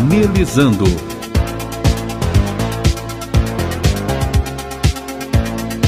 Anelizando. 0.00 0.86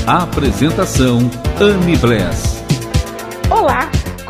Apresentação 0.07 1.31
Anne 1.59 1.97
Bless. 1.97 2.63
Olá, 3.49 3.82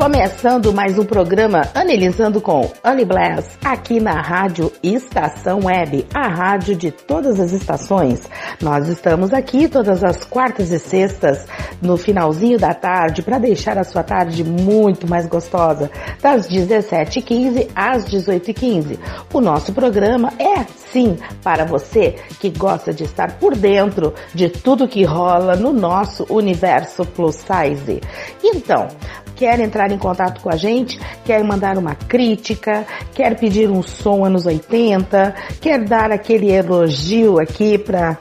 Começando 0.03 0.75
mais 0.75 0.99
um 0.99 1.05
programa 1.05 1.63
Analisando 1.73 2.41
com 2.41 2.69
Annie 2.83 3.05
Bless, 3.05 3.57
aqui 3.65 4.01
na 4.01 4.21
Rádio 4.21 4.73
Estação 4.83 5.61
Web, 5.67 6.05
a 6.13 6.27
rádio 6.27 6.75
de 6.75 6.91
todas 6.91 7.39
as 7.39 7.53
estações. 7.53 8.29
Nós 8.61 8.89
estamos 8.89 9.33
aqui 9.33 9.69
todas 9.69 10.03
as 10.03 10.25
quartas 10.25 10.73
e 10.73 10.81
sextas, 10.81 11.47
no 11.81 11.97
finalzinho 11.97 12.59
da 12.59 12.75
tarde, 12.75 13.23
para 13.23 13.39
deixar 13.39 13.79
a 13.79 13.85
sua 13.85 14.03
tarde 14.03 14.43
muito 14.43 15.09
mais 15.09 15.29
gostosa, 15.29 15.89
das 16.21 16.49
17h15 16.49 17.69
às 17.73 18.05
18h15. 18.05 18.99
O 19.33 19.41
nosso 19.41 19.73
programa 19.73 20.33
é, 20.37 20.65
sim, 20.91 21.17
para 21.45 21.65
você 21.65 22.17
que 22.41 22.51
gosta 22.51 22.93
de 22.93 23.05
estar 23.05 23.39
por 23.39 23.55
dentro 23.55 24.13
de 24.35 24.49
tudo 24.49 24.89
que 24.89 25.05
rola 25.05 25.55
no 25.55 25.73
nosso 25.73 26.27
universo 26.29 27.05
plus 27.05 27.37
size. 27.37 28.01
Então, 28.43 28.89
quer 29.43 29.59
entrar 29.59 29.91
em 29.91 29.99
contato 29.99 30.41
com 30.41 30.51
a 30.51 30.57
gente, 30.57 31.01
quer 31.25 31.43
mandar 31.43 31.77
uma 31.77 31.97
crítica, 31.97 32.87
quer 33.13 33.37
pedir 33.37 33.69
um 33.69 33.83
som 33.83 34.25
anos 34.25 34.47
80, 34.47 35.35
quer 35.61 35.83
dar 35.83 36.13
aquele 36.13 36.49
elogio 36.49 37.41
aqui 37.41 37.77
para 37.77 38.17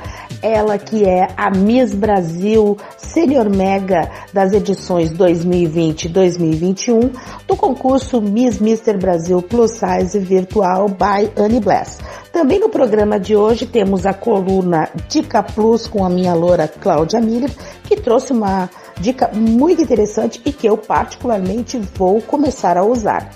ela 0.41 0.79
que 0.79 1.07
é 1.07 1.27
a 1.37 1.51
Miss 1.51 1.93
Brasil 1.93 2.75
Senior 2.97 3.47
Mega 3.47 4.09
das 4.33 4.53
edições 4.53 5.11
2020 5.11 6.05
e 6.05 6.09
2021 6.09 6.99
do 7.47 7.55
concurso 7.55 8.19
Miss 8.19 8.59
Mister 8.59 8.97
Brasil 8.97 9.39
Plus 9.43 9.71
Size 9.71 10.17
Virtual 10.17 10.89
by 10.89 11.31
Annie 11.39 11.59
Bless. 11.59 11.99
Também 12.33 12.59
no 12.59 12.69
programa 12.69 13.19
de 13.19 13.35
hoje 13.35 13.67
temos 13.67 14.07
a 14.07 14.13
coluna 14.13 14.89
Dica 15.07 15.43
Plus 15.43 15.85
com 15.85 16.03
a 16.03 16.09
minha 16.09 16.33
loura 16.33 16.67
Cláudia 16.67 17.21
Miller, 17.21 17.51
que 17.83 17.97
trouxe 17.97 18.33
uma 18.33 18.67
dica 19.01 19.29
muito 19.33 19.81
interessante 19.81 20.41
e 20.45 20.53
que 20.53 20.67
eu 20.67 20.77
particularmente 20.77 21.77
vou 21.95 22.21
começar 22.21 22.77
a 22.77 22.85
usar. 22.85 23.29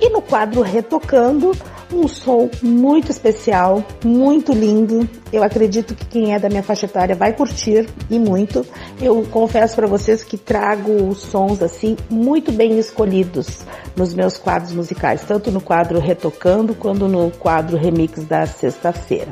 E 0.00 0.08
no 0.08 0.22
quadro 0.22 0.62
Retocando, 0.62 1.52
um 1.92 2.08
som 2.08 2.48
muito 2.62 3.10
especial, 3.10 3.84
muito 4.04 4.52
lindo. 4.52 5.08
Eu 5.32 5.42
acredito 5.42 5.94
que 5.94 6.06
quem 6.06 6.34
é 6.34 6.38
da 6.38 6.48
minha 6.48 6.62
faixa 6.62 6.86
etária 6.86 7.14
vai 7.14 7.32
curtir 7.32 7.88
e 8.08 8.18
muito. 8.18 8.64
Eu 9.00 9.26
confesso 9.30 9.76
para 9.76 9.86
vocês 9.86 10.24
que 10.24 10.38
trago 10.38 11.14
sons 11.14 11.62
assim 11.62 11.96
muito 12.08 12.52
bem 12.52 12.78
escolhidos 12.78 13.60
nos 13.94 14.14
meus 14.14 14.38
quadros 14.38 14.72
musicais, 14.72 15.22
tanto 15.26 15.50
no 15.50 15.60
quadro 15.60 15.98
Retocando 15.98 16.74
quanto 16.74 17.06
no 17.08 17.30
quadro 17.32 17.76
Remix 17.76 18.24
da 18.24 18.46
sexta-feira. 18.46 19.30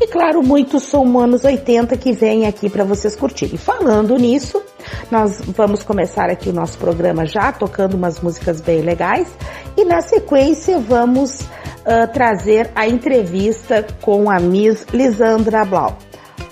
E 0.00 0.06
claro, 0.06 0.42
muitos 0.42 0.84
som 0.84 1.18
anos 1.18 1.44
80 1.44 1.94
que 1.98 2.12
vem 2.12 2.46
aqui 2.46 2.70
para 2.70 2.84
vocês 2.84 3.14
curtirem. 3.14 3.58
Falando 3.58 4.16
nisso, 4.16 4.62
nós 5.10 5.42
vamos 5.48 5.82
começar 5.82 6.30
aqui 6.30 6.48
o 6.48 6.52
nosso 6.54 6.78
programa 6.78 7.26
já 7.26 7.52
tocando 7.52 7.94
umas 7.94 8.18
músicas 8.18 8.62
bem 8.62 8.80
legais 8.80 9.28
e 9.76 9.84
na 9.84 10.00
sequência 10.00 10.78
vamos 10.78 11.40
uh, 11.40 12.10
trazer 12.14 12.70
a 12.74 12.88
entrevista 12.88 13.86
com 14.00 14.30
a 14.30 14.40
Miss 14.40 14.86
Lisandra 14.90 15.66
Blau. 15.66 15.98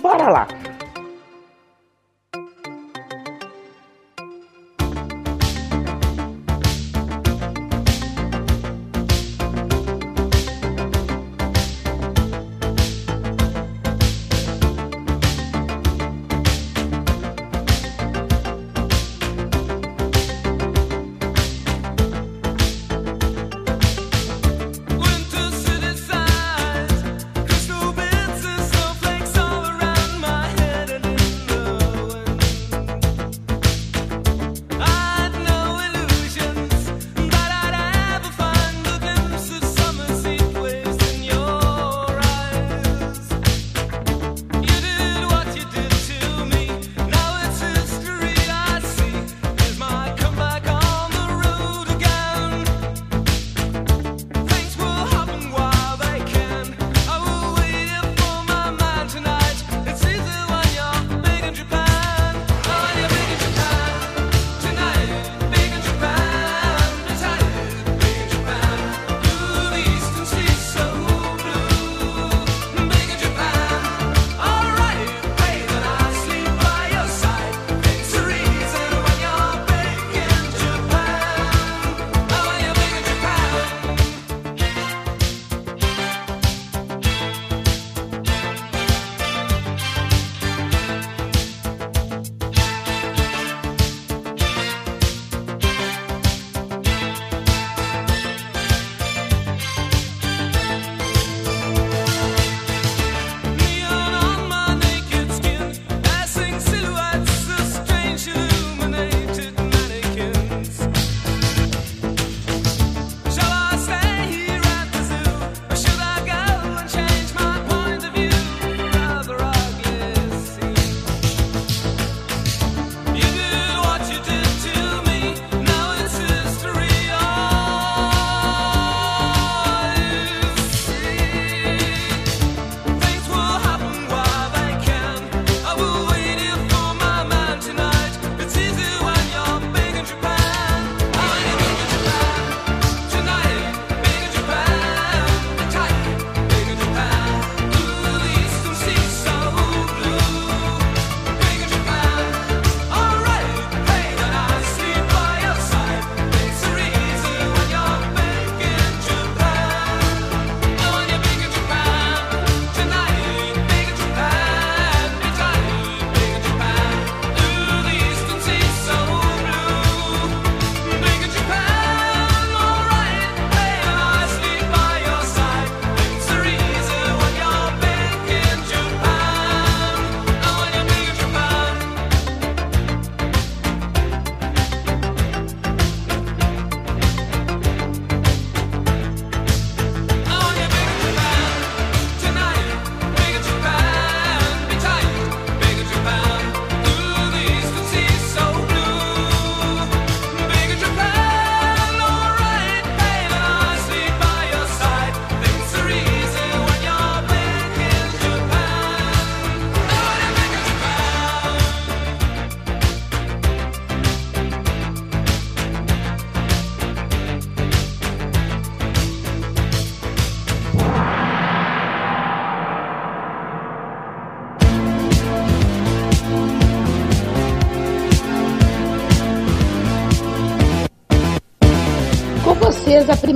Bora 0.03 0.31
lá! 0.31 0.68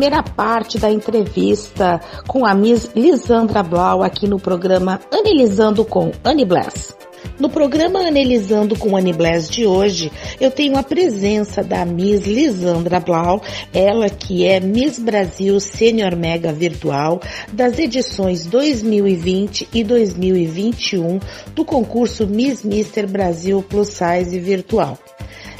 Primeira 0.03 0.21
parte 0.21 0.81
da 0.81 0.91
entrevista 0.91 2.01
com 2.27 2.45
a 2.45 2.53
Miss 2.57 2.91
Lisandra 2.93 3.63
Blau 3.63 4.03
aqui 4.03 4.27
no 4.27 4.37
programa 4.37 4.99
Analisando 5.13 5.85
com 5.85 6.11
Annie 6.25 6.45
Bless. 6.45 6.93
No 7.39 7.49
programa 7.49 8.01
Analisando 8.01 8.77
com 8.77 8.97
Annie 8.97 9.13
Bless 9.13 9.49
de 9.49 9.65
hoje, 9.65 10.11
eu 10.41 10.51
tenho 10.51 10.77
a 10.77 10.83
presença 10.83 11.63
da 11.63 11.85
Miss 11.85 12.27
Lisandra 12.27 12.99
Blau, 12.99 13.41
ela 13.73 14.11
que 14.11 14.45
é 14.45 14.59
Miss 14.59 14.99
Brasil 14.99 15.61
Sênior 15.61 16.17
Mega 16.17 16.53
Virtual 16.53 17.21
das 17.53 17.79
edições 17.79 18.45
2020 18.45 19.69
e 19.73 19.85
2021 19.85 21.21
do 21.55 21.65
concurso 21.65 22.27
Miss 22.27 22.65
Mister 22.65 23.07
Brasil 23.07 23.63
Plus 23.63 23.91
Size 23.91 24.37
Virtual. 24.41 24.99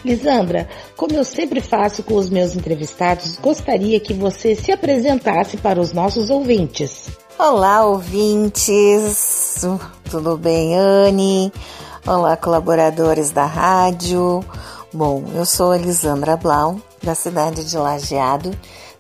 Lisandra, 0.05 0.69
como 0.97 1.15
eu 1.15 1.25
sempre 1.25 1.61
faço 1.61 2.03
com 2.03 2.15
os 2.15 2.29
meus 2.29 2.57
entrevistados, 2.57 3.37
gostaria 3.37 4.01
que 4.01 4.13
você 4.13 4.55
se 4.55 4.73
apresentasse 4.73 5.57
para 5.57 5.81
os 5.81 5.93
nossos 5.93 6.29
ouvintes. 6.29 7.09
Olá, 7.39 7.85
ouvintes! 7.85 9.65
Tudo 10.11 10.37
bem, 10.37 10.77
Anne? 10.77 11.53
Olá, 12.07 12.37
colaboradores 12.37 13.31
da 13.31 13.47
rádio. 13.47 14.45
Bom, 14.93 15.25
eu 15.35 15.47
sou 15.47 15.75
Elisandra 15.75 16.37
Blau, 16.37 16.81
da 17.03 17.15
cidade 17.15 17.65
de 17.65 17.77
Lajeado. 17.77 18.51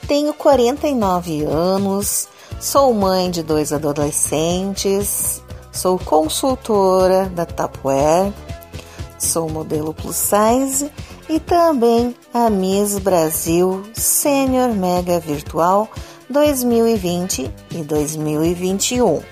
Tenho 0.06 0.32
49 0.32 1.44
anos, 1.44 2.28
sou 2.60 2.94
mãe 2.94 3.30
de 3.30 3.42
dois 3.42 3.72
adolescentes, 3.72 5.42
sou 5.72 5.98
consultora 5.98 7.26
da 7.26 7.44
Tapware 7.44 8.32
sou 9.22 9.48
modelo 9.48 9.94
plus 9.94 10.16
size 10.16 10.90
e 11.28 11.38
também 11.38 12.14
a 12.34 12.50
Miss 12.50 12.98
Brasil 12.98 13.84
Sênior 13.94 14.70
Mega 14.74 15.20
Virtual 15.20 15.88
2020 16.28 17.50
e 17.70 17.82
2021. 17.84 19.22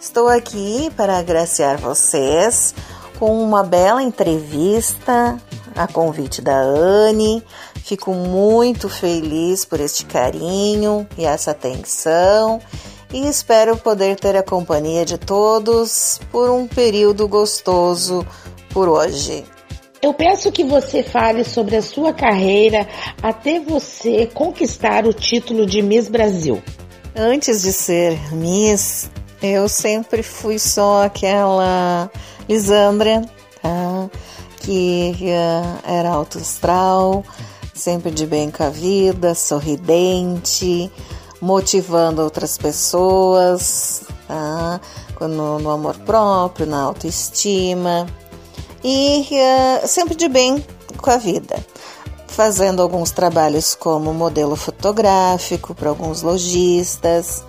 Estou 0.00 0.28
aqui 0.28 0.90
para 0.96 1.18
agraciar 1.18 1.78
vocês 1.78 2.74
com 3.18 3.42
uma 3.42 3.62
bela 3.62 4.02
entrevista 4.02 5.40
a 5.74 5.86
convite 5.86 6.42
da 6.42 6.58
Anne. 6.58 7.42
Fico 7.84 8.12
muito 8.12 8.88
feliz 8.88 9.64
por 9.64 9.78
este 9.78 10.04
carinho 10.04 11.06
e 11.16 11.24
essa 11.24 11.52
atenção 11.52 12.60
e 13.12 13.28
espero 13.28 13.76
poder 13.76 14.16
ter 14.16 14.36
a 14.36 14.42
companhia 14.42 15.04
de 15.04 15.16
todos 15.16 16.20
por 16.32 16.50
um 16.50 16.66
período 16.66 17.28
gostoso 17.28 18.26
por 18.76 18.90
hoje. 18.90 19.42
Eu 20.02 20.12
peço 20.12 20.52
que 20.52 20.62
você 20.62 21.02
fale 21.02 21.44
sobre 21.44 21.76
a 21.76 21.82
sua 21.82 22.12
carreira 22.12 22.86
até 23.22 23.58
você 23.58 24.26
conquistar 24.26 25.06
o 25.06 25.14
título 25.14 25.64
de 25.64 25.80
Miss 25.80 26.10
Brasil. 26.10 26.62
Antes 27.16 27.62
de 27.62 27.72
ser 27.72 28.34
Miss, 28.34 29.10
eu 29.40 29.66
sempre 29.66 30.22
fui 30.22 30.58
só 30.58 31.04
aquela 31.04 32.10
Lisandra, 32.46 33.22
tá? 33.62 34.10
que 34.58 35.14
uh, 35.22 35.90
era 35.90 36.10
alto 36.10 36.36
astral, 36.36 37.24
sempre 37.72 38.10
de 38.10 38.26
bem 38.26 38.50
com 38.50 38.62
a 38.62 38.68
vida, 38.68 39.34
sorridente, 39.34 40.92
motivando 41.40 42.20
outras 42.20 42.58
pessoas, 42.58 44.02
tá? 44.28 44.78
no, 45.18 45.58
no 45.58 45.70
amor 45.70 45.96
próprio, 46.00 46.66
na 46.66 46.82
autoestima 46.82 48.06
e 48.88 49.26
uh, 49.32 49.88
sempre 49.88 50.14
de 50.14 50.28
bem 50.28 50.64
com 50.96 51.10
a 51.10 51.16
vida, 51.16 51.58
fazendo 52.28 52.80
alguns 52.80 53.10
trabalhos 53.10 53.74
como 53.74 54.14
modelo 54.14 54.54
fotográfico 54.54 55.74
para 55.74 55.88
alguns 55.88 56.22
lojistas, 56.22 57.44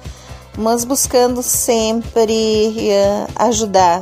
mas 0.57 0.83
buscando 0.83 1.43
sempre 1.43 2.73
uh, 2.75 3.31
ajudar 3.35 4.01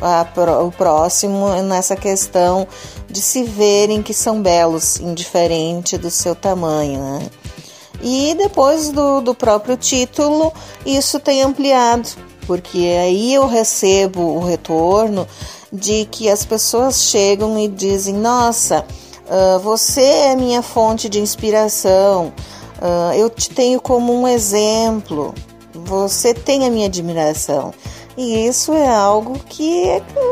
a, 0.00 0.26
o 0.64 0.72
próximo 0.72 1.50
nessa 1.62 1.94
questão 1.94 2.66
de 3.08 3.20
se 3.20 3.44
verem 3.44 4.02
que 4.02 4.12
são 4.12 4.42
belos, 4.42 4.98
indiferente 4.98 5.96
do 5.96 6.10
seu 6.10 6.34
tamanho. 6.34 6.98
Né? 6.98 7.30
E 8.02 8.34
depois 8.36 8.90
do, 8.90 9.20
do 9.20 9.36
próprio 9.36 9.76
título, 9.76 10.52
isso 10.84 11.20
tem 11.20 11.42
ampliado, 11.42 12.08
porque 12.44 12.98
aí 13.00 13.32
eu 13.32 13.46
recebo 13.46 14.20
o 14.20 14.40
retorno 14.44 15.28
de 15.72 16.04
que 16.04 16.28
as 16.28 16.44
pessoas 16.44 17.04
chegam 17.04 17.58
e 17.58 17.66
dizem: 17.66 18.14
Nossa, 18.14 18.84
uh, 19.26 19.58
você 19.60 20.02
é 20.02 20.36
minha 20.36 20.60
fonte 20.60 21.08
de 21.08 21.18
inspiração, 21.18 22.32
uh, 22.78 23.14
eu 23.14 23.30
te 23.30 23.48
tenho 23.48 23.80
como 23.80 24.12
um 24.12 24.28
exemplo, 24.28 25.34
você 25.72 26.34
tem 26.34 26.66
a 26.66 26.70
minha 26.70 26.86
admiração. 26.86 27.72
E 28.14 28.46
isso 28.46 28.74
é 28.74 28.86
algo 28.86 29.38
que, 29.48 29.84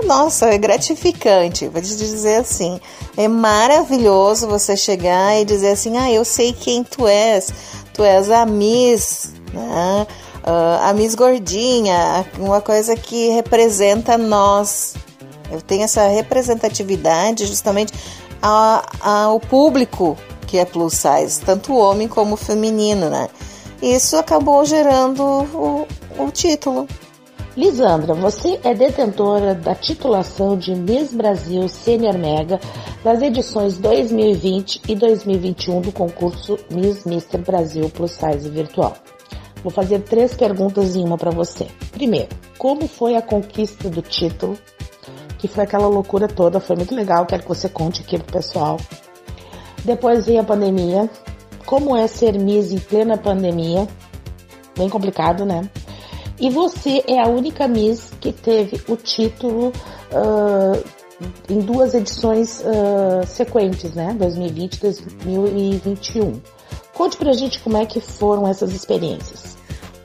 nossa, 0.04 0.46
é 0.52 0.58
gratificante, 0.58 1.66
vou 1.66 1.80
te 1.80 1.96
dizer 1.96 2.36
assim. 2.36 2.78
É 3.16 3.26
maravilhoso 3.26 4.46
você 4.46 4.76
chegar 4.76 5.40
e 5.40 5.46
dizer 5.46 5.70
assim: 5.70 5.96
Ah, 5.96 6.12
eu 6.12 6.24
sei 6.24 6.52
quem 6.52 6.84
tu 6.84 7.06
és, 7.06 7.50
tu 7.94 8.04
és 8.04 8.30
a 8.30 8.44
Miss, 8.44 9.32
né? 9.54 10.06
Uh, 10.42 10.88
a 10.88 10.92
Miss 10.92 11.14
Gordinha, 11.14 12.26
uma 12.38 12.60
coisa 12.60 12.96
que 12.96 13.28
representa 13.28 14.16
nós, 14.16 14.94
eu 15.50 15.60
tenho 15.60 15.84
essa 15.84 16.06
representatividade 16.08 17.46
justamente 17.46 17.92
ao 18.40 19.40
público 19.40 20.16
que 20.46 20.58
é 20.58 20.64
plus 20.64 20.94
size, 20.94 21.40
tanto 21.40 21.76
homem 21.76 22.08
como 22.08 22.36
feminino, 22.36 23.08
né? 23.08 23.28
Isso 23.80 24.16
acabou 24.16 24.64
gerando 24.64 25.22
o, 25.22 25.86
o 26.18 26.30
título. 26.30 26.88
Lisandra, 27.56 28.14
você 28.14 28.60
é 28.62 28.74
detentora 28.74 29.54
da 29.54 29.74
titulação 29.74 30.56
de 30.56 30.74
Miss 30.74 31.12
Brasil 31.12 31.68
Senior 31.68 32.16
Mega 32.16 32.60
das 33.02 33.20
edições 33.22 33.76
2020 33.76 34.82
e 34.88 34.94
2021 34.94 35.80
do 35.80 35.92
concurso 35.92 36.58
Miss 36.70 37.04
Mister 37.04 37.40
Brasil 37.40 37.88
Plus 37.90 38.12
Size 38.12 38.48
Virtual. 38.48 38.94
Vou 39.62 39.70
fazer 39.70 40.00
três 40.00 40.34
perguntas 40.34 40.96
em 40.96 41.04
uma 41.04 41.18
para 41.18 41.30
você. 41.30 41.66
Primeiro, 41.92 42.28
como 42.56 42.86
foi 42.88 43.16
a 43.16 43.22
conquista 43.22 43.88
do 43.88 44.00
título? 44.00 44.56
Que 45.40 45.48
foi 45.48 45.64
aquela 45.64 45.86
loucura 45.86 46.28
toda, 46.28 46.60
foi 46.60 46.76
muito 46.76 46.94
legal, 46.94 47.24
quero 47.24 47.42
que 47.42 47.48
você 47.48 47.66
conte 47.66 48.02
aqui 48.02 48.18
pro 48.18 48.30
pessoal. 48.30 48.76
Depois 49.82 50.26
veio 50.26 50.40
a 50.40 50.44
pandemia, 50.44 51.08
como 51.64 51.96
é 51.96 52.06
ser 52.06 52.38
Miss 52.38 52.70
em 52.70 52.78
plena 52.78 53.16
pandemia, 53.16 53.88
bem 54.76 54.90
complicado, 54.90 55.46
né? 55.46 55.62
E 56.38 56.50
você 56.50 57.02
é 57.06 57.18
a 57.18 57.26
única 57.26 57.66
Miss 57.66 58.12
que 58.20 58.32
teve 58.32 58.82
o 58.86 58.96
título 58.96 59.68
uh, 60.12 60.84
em 61.48 61.60
duas 61.60 61.94
edições 61.94 62.60
uh, 62.60 63.26
sequentes, 63.26 63.94
né? 63.94 64.14
2020 64.18 64.74
e 64.74 64.80
2021. 64.80 66.40
Conte 66.92 67.16
pra 67.16 67.32
gente 67.32 67.60
como 67.60 67.78
é 67.78 67.86
que 67.86 67.98
foram 67.98 68.46
essas 68.46 68.74
experiências. 68.74 69.56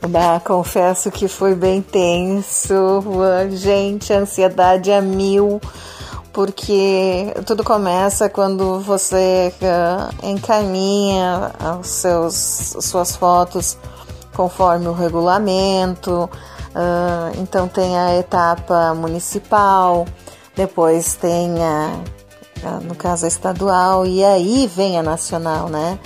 Bah, 0.07 0.39
confesso 0.39 1.09
que 1.09 1.27
foi 1.27 1.55
bem 1.55 1.81
tenso, 1.81 3.03
gente, 3.51 4.13
ansiedade 4.13 4.91
a 4.91 5.01
mil, 5.01 5.59
porque 6.31 7.33
tudo 7.45 7.63
começa 7.63 8.29
quando 8.29 8.79
você 8.81 9.51
uh, 9.61 10.27
encaminha 10.27 11.51
os 11.79 11.87
seus, 11.87 12.35
suas 12.81 13.15
fotos 13.15 13.77
conforme 14.35 14.87
o 14.87 14.93
regulamento, 14.93 16.29
uh, 16.75 17.41
então 17.41 17.67
tem 17.67 17.97
a 17.97 18.15
etapa 18.15 18.93
municipal, 18.93 20.05
depois 20.55 21.15
tem 21.15 21.51
a, 21.63 22.79
no 22.81 22.93
caso 22.93 23.25
a 23.25 23.27
estadual, 23.27 24.05
e 24.05 24.23
aí 24.23 24.67
vem 24.67 24.99
a 24.99 25.03
nacional, 25.03 25.67
né? 25.67 25.97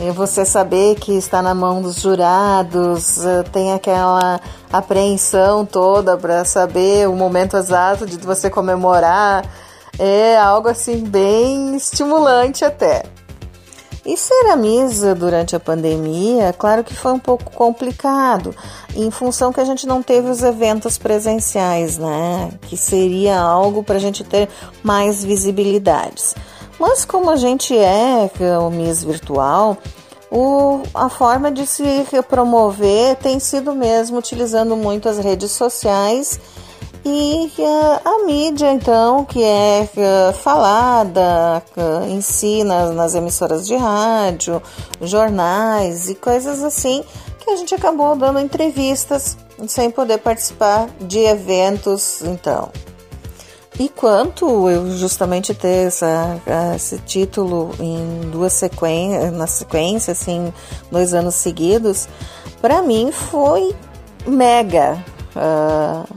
E 0.00 0.10
você 0.12 0.44
saber 0.44 0.94
que 0.94 1.12
está 1.12 1.42
na 1.42 1.54
mão 1.54 1.82
dos 1.82 2.00
jurados, 2.00 3.24
eh, 3.24 3.42
tem 3.52 3.72
aquela 3.72 4.40
apreensão 4.72 5.66
toda 5.66 6.16
para 6.16 6.44
saber 6.44 7.08
o 7.08 7.16
momento 7.16 7.56
exato 7.56 8.06
de 8.06 8.16
você 8.18 8.48
comemorar, 8.48 9.44
é 9.98 10.38
algo 10.38 10.68
assim 10.68 11.02
bem 11.02 11.74
estimulante 11.74 12.64
até. 12.64 13.02
E 14.06 14.16
ser 14.16 14.46
a 14.50 14.56
misa 14.56 15.14
durante 15.14 15.56
a 15.56 15.60
pandemia, 15.60 16.54
claro 16.56 16.84
que 16.84 16.94
foi 16.94 17.12
um 17.12 17.18
pouco 17.18 17.50
complicado, 17.50 18.54
em 18.94 19.10
função 19.10 19.52
que 19.52 19.60
a 19.60 19.64
gente 19.64 19.86
não 19.86 20.02
teve 20.02 20.30
os 20.30 20.42
eventos 20.42 20.96
presenciais, 20.96 21.98
né? 21.98 22.50
Que 22.62 22.76
seria 22.76 23.38
algo 23.38 23.82
para 23.82 23.96
a 23.96 24.00
gente 24.00 24.22
ter 24.22 24.48
mais 24.82 25.24
visibilidades. 25.24 26.34
Mas 26.78 27.04
como 27.04 27.30
a 27.30 27.36
gente 27.36 27.76
é, 27.76 28.30
é 28.40 28.58
o 28.58 28.70
Miss 28.70 29.02
Virtual, 29.02 29.76
o, 30.30 30.82
a 30.94 31.08
forma 31.08 31.50
de 31.50 31.66
se 31.66 31.82
promover 32.28 33.16
tem 33.16 33.40
sido 33.40 33.74
mesmo 33.74 34.18
utilizando 34.18 34.76
muito 34.76 35.08
as 35.08 35.18
redes 35.18 35.52
sociais 35.52 36.38
E 37.04 37.50
uh, 37.58 38.00
a 38.04 38.26
mídia, 38.26 38.70
então, 38.72 39.24
que 39.24 39.42
é 39.42 39.88
uh, 39.96 40.32
falada 40.34 41.62
em 42.08 42.20
si 42.20 42.64
nas, 42.64 42.94
nas 42.94 43.14
emissoras 43.14 43.66
de 43.66 43.76
rádio, 43.76 44.60
jornais 45.00 46.10
e 46.10 46.14
coisas 46.14 46.62
assim, 46.62 47.02
que 47.38 47.50
a 47.50 47.56
gente 47.56 47.74
acabou 47.74 48.14
dando 48.16 48.40
entrevistas 48.40 49.38
sem 49.66 49.90
poder 49.90 50.18
participar 50.18 50.88
de 51.00 51.20
eventos, 51.20 52.20
então. 52.22 52.70
E 53.78 53.88
quanto 53.88 54.68
eu 54.68 54.90
justamente 54.90 55.54
ter 55.54 55.86
essa, 55.86 56.40
esse 56.74 56.98
título 56.98 57.70
em 57.78 58.28
duas 58.28 58.52
sequências, 58.52 59.32
na 59.32 59.46
sequência, 59.46 60.12
assim, 60.12 60.52
dois 60.90 61.14
anos 61.14 61.36
seguidos, 61.36 62.08
para 62.60 62.82
mim 62.82 63.12
foi 63.12 63.72
mega, 64.26 64.98
uh, 65.36 66.08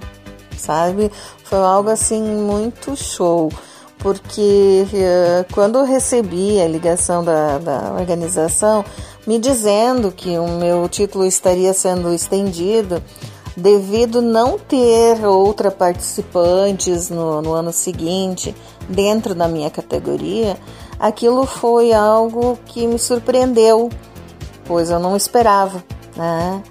sabe? 0.57 1.11
Foi 1.43 1.59
algo 1.59 1.91
assim 1.91 2.23
muito 2.23 2.95
show, 2.95 3.51
porque 3.99 4.87
uh, 4.91 5.53
quando 5.53 5.77
eu 5.77 5.85
recebi 5.85 6.59
a 6.59 6.67
ligação 6.67 7.23
da, 7.23 7.59
da 7.59 7.93
organização 7.93 8.83
me 9.27 9.37
dizendo 9.37 10.11
que 10.11 10.35
o 10.39 10.47
meu 10.47 10.89
título 10.89 11.25
estaria 11.25 11.73
sendo 11.75 12.11
estendido, 12.11 13.03
devido 13.55 14.21
não 14.21 14.57
ter 14.57 15.25
outra 15.25 15.69
participantes 15.69 17.09
no, 17.09 17.41
no 17.41 17.53
ano 17.53 17.73
seguinte 17.73 18.55
dentro 18.87 19.35
da 19.35 19.47
minha 19.47 19.69
categoria, 19.69 20.57
aquilo 20.99 21.45
foi 21.45 21.93
algo 21.93 22.57
que 22.65 22.85
me 22.87 22.97
surpreendeu, 22.97 23.89
pois 24.65 24.89
eu 24.89 24.99
não 24.99 25.15
esperava, 25.15 25.83
né? 26.15 26.63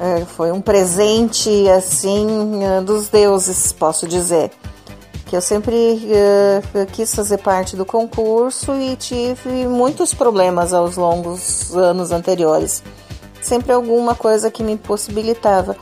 É, 0.00 0.24
foi 0.24 0.52
um 0.52 0.60
presente 0.60 1.68
assim 1.68 2.62
é, 2.62 2.80
dos 2.80 3.08
deuses, 3.08 3.72
posso 3.72 4.06
dizer. 4.06 4.50
Que 5.26 5.36
eu 5.36 5.42
sempre 5.42 5.74
uh, 5.74 6.86
quis 6.90 7.14
fazer 7.14 7.36
parte 7.36 7.76
do 7.76 7.84
concurso 7.84 8.72
e 8.74 8.96
tive 8.96 9.66
muitos 9.66 10.14
problemas 10.14 10.72
aos 10.72 10.96
longos 10.96 11.76
anos 11.76 12.12
anteriores. 12.12 12.82
Sempre 13.42 13.72
alguma 13.72 14.14
coisa 14.14 14.50
que 14.50 14.62
me 14.62 14.78
possibilitava. 14.78 15.76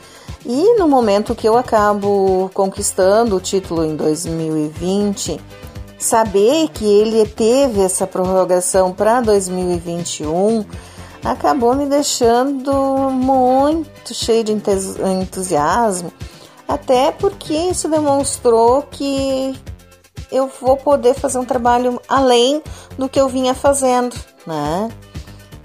E 0.49 0.75
no 0.79 0.87
momento 0.87 1.35
que 1.35 1.45
eu 1.45 1.57
acabo 1.57 2.49
conquistando 2.53 3.35
o 3.35 3.39
título 3.41 3.83
em 3.83 3.97
2020, 3.97 5.41
saber 5.99 6.69
que 6.69 6.85
ele 6.85 7.25
teve 7.27 7.81
essa 7.81 8.07
prorrogação 8.07 8.93
para 8.93 9.19
2021 9.19 10.63
acabou 11.21 11.75
me 11.75 11.85
deixando 11.85 12.71
muito 13.11 14.13
cheio 14.13 14.45
de 14.45 14.53
entusiasmo, 14.53 16.13
até 16.65 17.11
porque 17.11 17.53
isso 17.53 17.89
demonstrou 17.89 18.83
que 18.83 19.53
eu 20.31 20.49
vou 20.61 20.77
poder 20.77 21.13
fazer 21.13 21.39
um 21.39 21.45
trabalho 21.45 22.01
além 22.07 22.63
do 22.97 23.09
que 23.09 23.19
eu 23.19 23.27
vinha 23.27 23.53
fazendo, 23.53 24.15
né? 24.45 24.89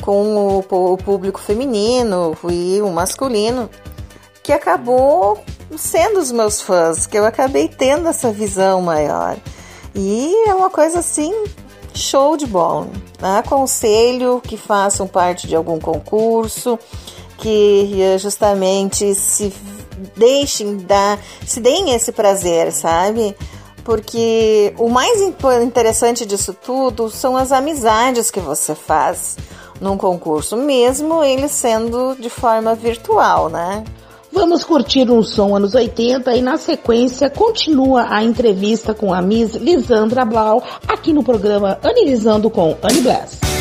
Com 0.01 0.59
o, 0.59 0.97
público 0.97 1.39
feminino 1.39 2.37
e 2.51 2.81
o 2.83 2.91
masculino 2.91 3.71
que 4.43 4.53
acabou 4.53 5.39
sendo 5.77 6.19
os 6.19 6.33
meus 6.33 6.61
fãs, 6.61 7.07
que 7.07 7.19
eu 7.19 7.25
acabei 7.25 7.69
tendo 7.69 8.09
essa 8.09 8.31
visão 8.31 8.83
maior. 8.83 9.37
E 9.95 10.49
é 10.49 10.55
uma 10.55 10.71
coisa 10.71 10.99
assim, 10.99 11.33
show 11.95 12.37
de 12.37 12.47
bola. 12.47 12.89
Aconselho 13.21 14.41
que 14.43 14.57
façam 14.57 15.07
parte 15.07 15.47
de 15.47 15.55
algum 15.55 15.79
concurso, 15.79 16.79
que 17.39 18.01
eh, 18.01 18.19
justamente 18.19 19.15
se 19.15 19.53
deixem 20.17 20.79
dar, 20.79 21.19
se 21.47 21.61
deem 21.61 21.95
esse 21.95 22.13
prazer, 22.13 22.73
sabe? 22.73 23.37
Porque 23.85 24.73
o 24.79 24.89
mais 24.89 25.21
interessante 25.21 26.25
disso 26.25 26.55
tudo 26.55 27.11
são 27.11 27.37
as 27.37 27.51
amizades 27.51 28.31
que 28.31 28.41
você 28.41 28.75
faz 28.75 29.37
num 29.81 29.97
concurso, 29.97 30.57
mesmo 30.57 31.25
ele 31.25 31.49
sendo 31.49 32.15
de 32.15 32.31
forma 32.31 32.75
virtual, 32.75 33.49
né? 33.49 33.83
Vamos 34.33 34.65
curtir 34.65 35.11
um 35.11 35.23
som 35.23 35.55
anos 35.55 35.75
80 35.75 36.35
e 36.35 36.41
na 36.41 36.57
sequência 36.57 37.29
continua 37.29 38.07
a 38.09 38.25
entrevista 38.25 38.95
com 38.95 39.12
a 39.12 39.21
Miss 39.21 39.55
Lisandra 39.55 40.25
Blau 40.25 40.62
aqui 40.89 41.12
no 41.12 41.23
programa 41.23 41.79
Analisando 41.83 42.49
com 42.49 42.75
Annie 42.83 43.03
Bless. 43.03 43.52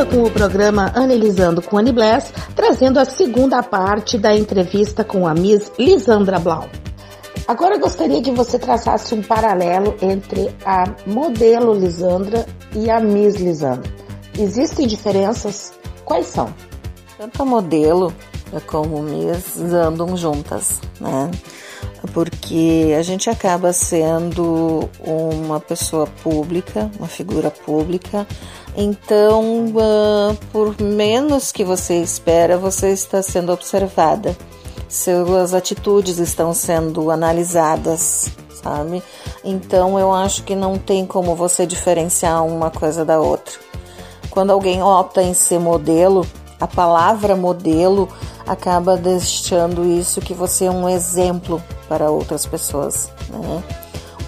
Volta 0.00 0.06
com 0.06 0.22
o 0.22 0.30
programa 0.30 0.90
Analisando 0.94 1.60
com 1.60 1.76
Annie 1.76 1.92
Bless, 1.92 2.32
trazendo 2.54 2.98
a 2.98 3.04
segunda 3.04 3.62
parte 3.62 4.16
da 4.16 4.34
entrevista 4.34 5.04
com 5.04 5.26
a 5.26 5.34
Miss 5.34 5.70
Lisandra 5.78 6.38
Blau. 6.38 6.68
Agora 7.46 7.74
eu 7.74 7.80
gostaria 7.80 8.22
que 8.22 8.30
você 8.30 8.58
traçasse 8.58 9.14
um 9.14 9.22
paralelo 9.22 9.94
entre 10.00 10.54
a 10.64 10.84
modelo 11.06 11.74
Lisandra 11.74 12.46
e 12.74 12.88
a 12.88 13.00
Miss 13.00 13.36
Lisandra. 13.36 13.90
Existem 14.38 14.86
diferenças? 14.86 15.72
Quais 16.04 16.26
são? 16.26 16.54
Tanto 17.18 17.42
a 17.42 17.44
modelo 17.44 18.14
como 18.66 19.02
Miss 19.02 19.58
andam 19.58 20.16
juntas, 20.16 20.80
né? 21.00 21.30
Porque 22.14 22.94
a 22.98 23.02
gente 23.02 23.28
acaba 23.28 23.72
sendo 23.72 24.88
uma 25.04 25.60
pessoa 25.60 26.06
pública, 26.22 26.90
uma 26.98 27.08
figura 27.08 27.50
pública, 27.50 28.26
então, 28.80 29.66
uh, 29.66 30.34
por 30.50 30.80
menos 30.80 31.52
que 31.52 31.62
você 31.62 32.00
espera, 32.00 32.56
você 32.56 32.90
está 32.90 33.20
sendo 33.20 33.52
observada. 33.52 34.34
Suas 34.88 35.52
atitudes 35.52 36.18
estão 36.18 36.54
sendo 36.54 37.10
analisadas, 37.10 38.30
sabe? 38.62 39.02
Então, 39.44 39.98
eu 39.98 40.12
acho 40.12 40.44
que 40.44 40.54
não 40.54 40.78
tem 40.78 41.04
como 41.04 41.36
você 41.36 41.66
diferenciar 41.66 42.44
uma 42.44 42.70
coisa 42.70 43.04
da 43.04 43.20
outra. 43.20 43.52
Quando 44.30 44.50
alguém 44.50 44.82
opta 44.82 45.22
em 45.22 45.34
ser 45.34 45.60
modelo, 45.60 46.26
a 46.58 46.66
palavra 46.66 47.36
modelo 47.36 48.08
acaba 48.46 48.96
deixando 48.96 49.84
isso 49.84 50.22
que 50.22 50.32
você 50.32 50.64
é 50.64 50.70
um 50.70 50.88
exemplo 50.88 51.62
para 51.86 52.10
outras 52.10 52.46
pessoas, 52.46 53.12
né? 53.28 53.79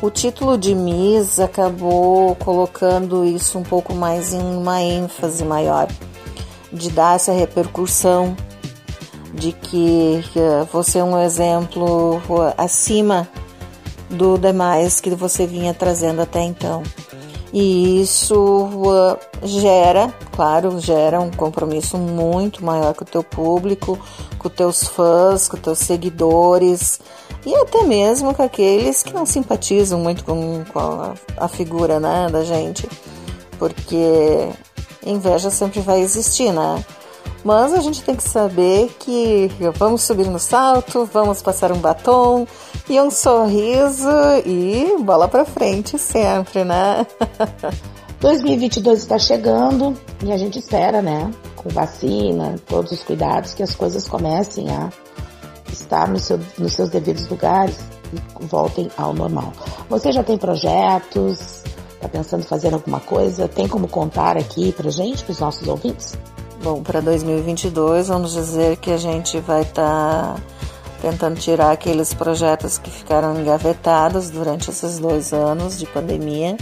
O 0.03 0.11
título 0.11 0.59
de 0.59 0.75
Miss 0.75 1.39
acabou 1.39 2.35
colocando 2.35 3.25
isso 3.25 3.57
um 3.57 3.63
pouco 3.63 3.95
mais 3.95 4.33
em 4.33 4.41
uma 4.41 4.83
ênfase 4.83 5.45
maior, 5.45 5.87
de 6.73 6.91
dar 6.91 7.15
essa 7.15 7.31
repercussão 7.31 8.37
de 9.33 9.53
que 9.53 10.21
você 10.73 10.99
é 10.99 11.05
um 11.05 11.17
exemplo 11.23 12.21
acima 12.59 13.29
do 14.11 14.37
demais 14.37 15.01
que 15.01 15.11
você 15.11 15.47
vinha 15.47 15.73
trazendo 15.73 16.21
até 16.21 16.41
então. 16.41 16.83
E 17.53 18.01
isso 18.01 18.69
gera, 19.45 20.13
claro, 20.33 20.81
gera 20.81 21.21
um 21.21 21.31
compromisso 21.31 21.97
muito 21.97 22.65
maior 22.65 22.93
com 22.93 23.05
o 23.05 23.07
teu 23.07 23.23
público, 23.23 23.97
com 24.37 24.49
os 24.49 24.55
teus 24.55 24.83
fãs, 24.83 25.47
com 25.47 25.57
os 25.57 25.63
teus 25.63 25.79
seguidores 25.79 26.99
e 27.45 27.55
até 27.57 27.83
mesmo 27.83 28.35
com 28.35 28.43
aqueles 28.43 29.03
que 29.03 29.13
não 29.13 29.27
simpatizam 29.27 29.99
muito 29.99 30.25
com, 30.25 30.65
com 30.73 30.79
a, 30.79 31.15
a, 31.37 31.49
figura 31.49 31.99
né, 31.99 32.29
da 32.31 32.45
gente, 32.45 32.89
porque 33.59 34.49
inveja 35.05 35.51
sempre 35.51 35.81
vai 35.81 36.01
existir, 36.01 36.53
né? 36.53 36.85
Mas 37.45 37.73
a 37.73 37.81
gente 37.81 38.03
tem 38.03 38.15
que 38.15 38.23
saber 38.23 38.95
que 39.01 39.51
vamos 39.77 40.03
subir 40.03 40.29
no 40.29 40.39
salto, 40.39 41.09
vamos 41.13 41.43
passar 41.43 41.73
um 41.73 41.79
batom 41.79 42.47
e 42.89 43.01
um 43.01 43.11
sorriso 43.11 44.09
e 44.47 44.97
bola 45.01 45.27
para 45.27 45.45
frente 45.45 45.99
sempre, 45.99 46.63
né? 46.63 47.05
2022 48.21 49.01
está 49.01 49.19
chegando 49.19 49.97
e 50.23 50.31
a 50.31 50.39
gente 50.39 50.61
espera, 50.61 51.03
né? 51.03 51.29
Com 51.57 51.69
vacina, 51.71 52.55
todos 52.69 52.93
os 52.93 53.03
cuidados, 53.03 53.53
que 53.55 53.65
as 53.65 53.75
coisas 53.75 54.07
comecem 54.07 54.71
a 54.71 54.91
estar 55.93 56.09
no 56.09 56.19
seu, 56.19 56.41
nos 56.59 56.73
seus 56.73 56.89
devidos 56.89 57.29
lugares 57.29 57.79
e 58.13 58.47
voltem 58.47 58.91
ao 58.97 59.13
normal. 59.13 59.53
Você 59.91 60.11
já 60.11 60.25
tem 60.25 60.39
projetos? 60.39 61.63
Está 61.95 62.09
pensando 62.09 62.41
em 62.41 62.47
fazer 62.47 62.73
alguma 62.73 62.99
coisa? 62.99 63.47
Tem 63.47 63.69
como 63.69 63.87
contar 63.87 64.37
aqui 64.37 64.73
para 64.73 64.91
gente, 64.91 65.23
para 65.23 65.33
os 65.33 65.39
nossos 65.39 65.69
ouvintes? 65.69 66.17
Bom, 66.63 66.83
para 66.83 67.01
2022, 67.01 68.09
vamos 68.09 68.33
dizer 68.33 68.77
que 68.79 68.91
a 68.91 68.97
gente 68.97 69.39
vai 69.41 69.63
estar 69.63 70.35
tá 70.35 70.37
tentando 71.03 71.39
tirar 71.39 71.73
aqueles 71.73 72.15
projetos 72.15 72.79
que 72.79 72.91
ficaram 72.91 73.39
engavetados 73.39 74.31
durante 74.31 74.71
esses 74.71 74.99
dois 74.99 75.33
anos 75.33 75.79
de 75.79 75.87
pandemia 75.87 76.57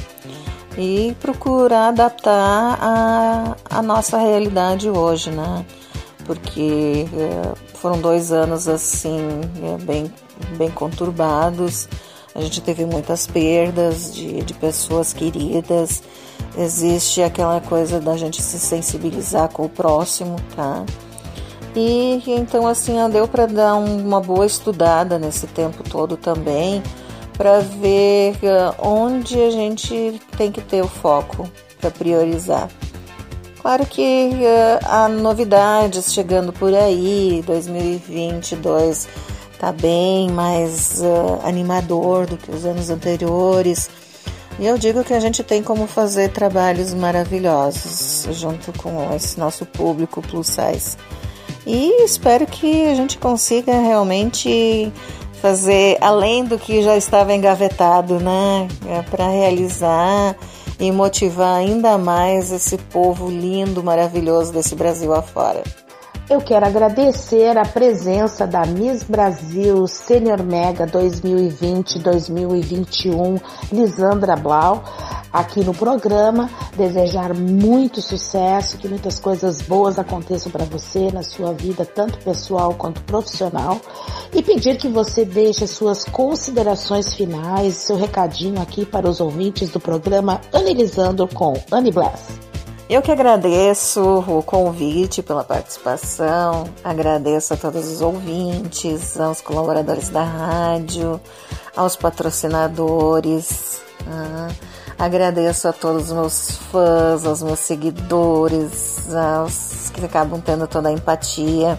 e 0.78 1.14
procurar 1.20 1.88
adaptar 1.88 2.78
a, 2.80 3.56
a 3.68 3.82
nossa 3.82 4.18
realidade 4.18 4.88
hoje, 4.88 5.30
né? 5.30 5.64
Porque 6.24 7.06
é, 7.12 7.69
foram 7.80 7.98
dois 8.00 8.30
anos 8.30 8.68
assim, 8.68 9.18
é, 9.62 9.82
bem, 9.82 10.12
bem 10.56 10.70
conturbados. 10.70 11.88
A 12.34 12.40
gente 12.40 12.60
teve 12.60 12.84
muitas 12.84 13.26
perdas 13.26 14.14
de, 14.14 14.42
de 14.42 14.54
pessoas 14.54 15.12
queridas. 15.12 16.02
Existe 16.56 17.22
aquela 17.22 17.60
coisa 17.60 17.98
da 17.98 18.16
gente 18.16 18.42
se 18.42 18.58
sensibilizar 18.58 19.48
com 19.48 19.64
o 19.64 19.68
próximo, 19.68 20.36
tá? 20.54 20.84
E 21.74 22.22
então 22.26 22.66
assim, 22.66 22.96
deu 23.10 23.26
para 23.26 23.46
dar 23.46 23.76
uma 23.76 24.20
boa 24.20 24.44
estudada 24.44 25.18
nesse 25.18 25.46
tempo 25.46 25.82
todo 25.82 26.16
também, 26.16 26.82
para 27.32 27.60
ver 27.60 28.36
é, 28.42 28.74
onde 28.78 29.40
a 29.40 29.50
gente 29.50 30.20
tem 30.36 30.52
que 30.52 30.60
ter 30.60 30.82
o 30.82 30.88
foco 30.88 31.48
para 31.80 31.90
priorizar. 31.90 32.68
Claro 33.62 33.84
que 33.84 34.30
uh, 34.32 34.86
há 34.86 35.08
novidades 35.08 36.14
chegando 36.14 36.50
por 36.52 36.74
aí, 36.74 37.42
2022 37.46 39.06
tá 39.58 39.70
bem 39.70 40.30
mais 40.30 41.02
uh, 41.02 41.46
animador 41.46 42.26
do 42.26 42.38
que 42.38 42.50
os 42.50 42.64
anos 42.64 42.88
anteriores. 42.88 43.90
E 44.58 44.66
eu 44.66 44.78
digo 44.78 45.04
que 45.04 45.12
a 45.12 45.20
gente 45.20 45.42
tem 45.42 45.62
como 45.62 45.86
fazer 45.86 46.30
trabalhos 46.30 46.94
maravilhosos 46.94 48.26
junto 48.32 48.72
com 48.78 49.14
esse 49.14 49.38
nosso 49.38 49.66
público 49.66 50.22
plus 50.22 50.46
size. 50.46 50.96
E 51.66 52.02
espero 52.02 52.46
que 52.46 52.86
a 52.86 52.94
gente 52.94 53.18
consiga 53.18 53.78
realmente 53.78 54.90
fazer 55.40 55.98
além 56.00 56.44
do 56.44 56.58
que 56.58 56.82
já 56.82 56.96
estava 56.96 57.34
engavetado, 57.34 58.18
né? 58.18 58.66
É, 58.86 59.02
Para 59.02 59.28
realizar 59.28 60.34
e 60.80 60.90
motivar 60.90 61.56
ainda 61.56 61.98
mais 61.98 62.50
esse 62.50 62.78
povo 62.78 63.30
lindo, 63.30 63.82
maravilhoso 63.84 64.52
desse 64.52 64.74
Brasil 64.74 65.12
afora. 65.12 65.62
Eu 66.30 66.40
quero 66.40 66.64
agradecer 66.64 67.58
a 67.58 67.64
presença 67.64 68.46
da 68.46 68.64
Miss 68.64 69.02
Brasil 69.02 69.84
Senior 69.88 70.44
Mega 70.44 70.86
2020-2021, 70.86 73.42
Lisandra 73.72 74.36
Blau, 74.36 74.84
aqui 75.32 75.64
no 75.64 75.74
programa. 75.74 76.48
Desejar 76.76 77.34
muito 77.34 78.00
sucesso, 78.00 78.78
que 78.78 78.86
muitas 78.86 79.18
coisas 79.18 79.60
boas 79.60 79.98
aconteçam 79.98 80.52
para 80.52 80.64
você 80.64 81.10
na 81.10 81.24
sua 81.24 81.52
vida, 81.52 81.84
tanto 81.84 82.16
pessoal 82.18 82.74
quanto 82.74 83.02
profissional. 83.02 83.80
E 84.32 84.40
pedir 84.40 84.76
que 84.76 84.86
você 84.86 85.24
deixe 85.24 85.66
suas 85.66 86.04
considerações 86.04 87.12
finais, 87.12 87.74
seu 87.74 87.96
recadinho 87.96 88.62
aqui 88.62 88.86
para 88.86 89.10
os 89.10 89.18
ouvintes 89.18 89.70
do 89.70 89.80
programa 89.80 90.40
Analisando 90.52 91.26
com 91.26 91.54
Annie 91.72 91.90
Bless. 91.90 92.49
Eu 92.90 93.00
que 93.00 93.12
agradeço 93.12 94.02
o 94.26 94.42
convite 94.42 95.22
pela 95.22 95.44
participação, 95.44 96.64
agradeço 96.82 97.54
a 97.54 97.56
todos 97.56 97.86
os 97.86 98.00
ouvintes, 98.00 99.16
aos 99.16 99.40
colaboradores 99.40 100.08
da 100.08 100.24
rádio, 100.24 101.20
aos 101.76 101.94
patrocinadores, 101.94 103.80
uh, 104.00 104.52
agradeço 104.98 105.68
a 105.68 105.72
todos 105.72 106.06
os 106.06 106.12
meus 106.12 106.50
fãs, 106.72 107.24
aos 107.24 107.44
meus 107.44 107.60
seguidores, 107.60 109.06
aos 109.14 109.88
que 109.90 110.04
acabam 110.04 110.40
tendo 110.40 110.66
toda 110.66 110.88
a 110.88 110.92
empatia 110.92 111.78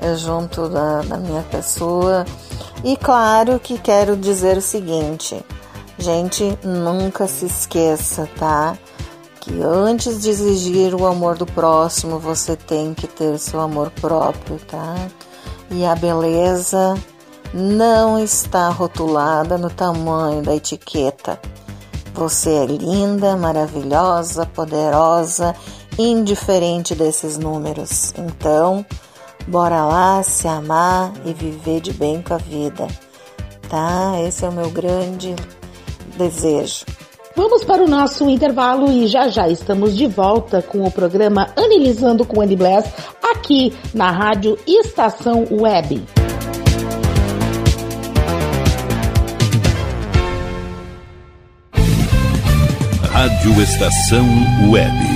uh, 0.00 0.16
junto 0.16 0.68
da, 0.68 1.00
da 1.02 1.16
minha 1.16 1.42
pessoa. 1.42 2.24
E 2.84 2.96
claro 2.96 3.58
que 3.58 3.78
quero 3.78 4.16
dizer 4.16 4.56
o 4.56 4.62
seguinte, 4.62 5.44
gente, 5.98 6.56
nunca 6.62 7.26
se 7.26 7.46
esqueça, 7.46 8.28
tá? 8.38 8.78
Que 9.46 9.62
antes 9.62 10.22
de 10.22 10.30
exigir 10.30 10.92
o 10.92 11.06
amor 11.06 11.38
do 11.38 11.46
próximo, 11.46 12.18
você 12.18 12.56
tem 12.56 12.92
que 12.92 13.06
ter 13.06 13.38
seu 13.38 13.60
amor 13.60 13.92
próprio, 13.92 14.58
tá? 14.66 14.96
E 15.70 15.86
a 15.86 15.94
beleza 15.94 16.98
não 17.54 18.18
está 18.18 18.68
rotulada 18.70 19.56
no 19.56 19.70
tamanho 19.70 20.42
da 20.42 20.56
etiqueta. 20.56 21.40
Você 22.12 22.50
é 22.50 22.66
linda, 22.66 23.36
maravilhosa, 23.36 24.46
poderosa, 24.46 25.54
indiferente 25.96 26.96
desses 26.96 27.38
números. 27.38 28.12
Então, 28.18 28.84
bora 29.46 29.84
lá 29.84 30.24
se 30.24 30.48
amar 30.48 31.12
e 31.24 31.32
viver 31.32 31.80
de 31.80 31.92
bem 31.92 32.20
com 32.20 32.34
a 32.34 32.38
vida, 32.38 32.88
tá? 33.68 34.14
Esse 34.26 34.44
é 34.44 34.48
o 34.48 34.52
meu 34.52 34.70
grande 34.70 35.36
desejo. 36.16 36.84
Vamos 37.36 37.62
para 37.64 37.84
o 37.84 37.86
nosso 37.86 38.30
intervalo 38.30 38.90
e 38.90 39.06
já 39.06 39.28
já 39.28 39.46
estamos 39.46 39.94
de 39.94 40.06
volta 40.06 40.62
com 40.62 40.84
o 40.84 40.90
programa 40.90 41.50
Analisando 41.54 42.24
com 42.24 42.40
Annie 42.40 42.56
Bless 42.56 42.90
aqui 43.22 43.74
na 43.92 44.10
Rádio 44.10 44.58
Estação 44.66 45.46
Web. 45.50 46.02
Rádio 53.12 53.62
Estação 53.62 54.26
Web. 54.70 55.15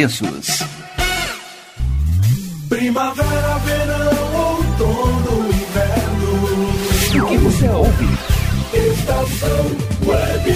preços. 0.00 0.60
Primavera, 2.70 3.58
verão, 3.58 4.56
outono, 4.56 5.48
inverno. 5.48 7.22
O 7.22 7.28
que 7.28 7.36
você 7.36 7.68
ouve? 7.68 8.06
Estação 8.72 9.66
Web. 10.06 10.54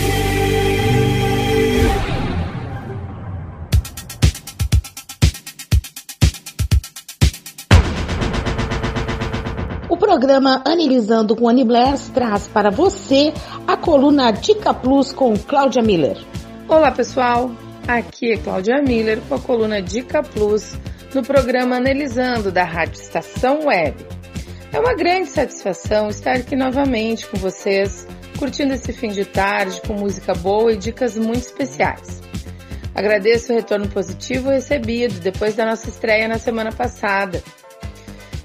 O 9.91 9.97
programa 9.99 10.63
Analisando 10.65 11.37
com 11.37 11.49
Anibless 11.49 12.11
traz 12.13 12.49
para 12.49 12.71
você 12.71 13.35
a 13.67 13.77
coluna 13.77 14.31
Dica 14.31 14.73
Plus 14.73 15.13
com 15.13 15.37
Cláudia 15.37 15.83
Miller. 15.83 16.17
Olá 16.67 16.91
pessoal, 16.91 17.51
Aqui 17.87 18.33
é 18.33 18.39
Cláudia 18.39 18.81
Miller 18.81 19.21
com 19.29 19.35
a 19.35 19.39
coluna 19.39 19.83
Dica 19.83 20.23
Plus 20.23 20.75
no 21.15 21.23
programa 21.23 21.77
Analisando 21.77 22.51
da 22.51 22.65
Rádio 22.65 22.99
Estação 22.99 23.67
Web. 23.67 24.07
É 24.73 24.81
uma 24.81 24.95
grande 24.95 25.29
satisfação 25.29 26.09
estar 26.09 26.37
aqui 26.37 26.57
novamente 26.57 27.27
com 27.27 27.37
vocês, 27.37 28.07
curtindo 28.39 28.73
esse 28.73 28.91
fim 28.91 29.09
de 29.09 29.27
tarde 29.27 29.83
com 29.83 29.93
música 29.93 30.35
boa 30.35 30.73
e 30.73 30.79
dicas 30.79 31.15
muito 31.19 31.43
especiais. 31.43 32.23
Agradeço 32.95 33.53
o 33.53 33.57
retorno 33.57 33.87
positivo 33.89 34.49
recebido 34.49 35.21
depois 35.21 35.55
da 35.55 35.67
nossa 35.67 35.91
estreia 35.91 36.27
na 36.27 36.39
semana 36.39 36.73
passada. 36.73 37.43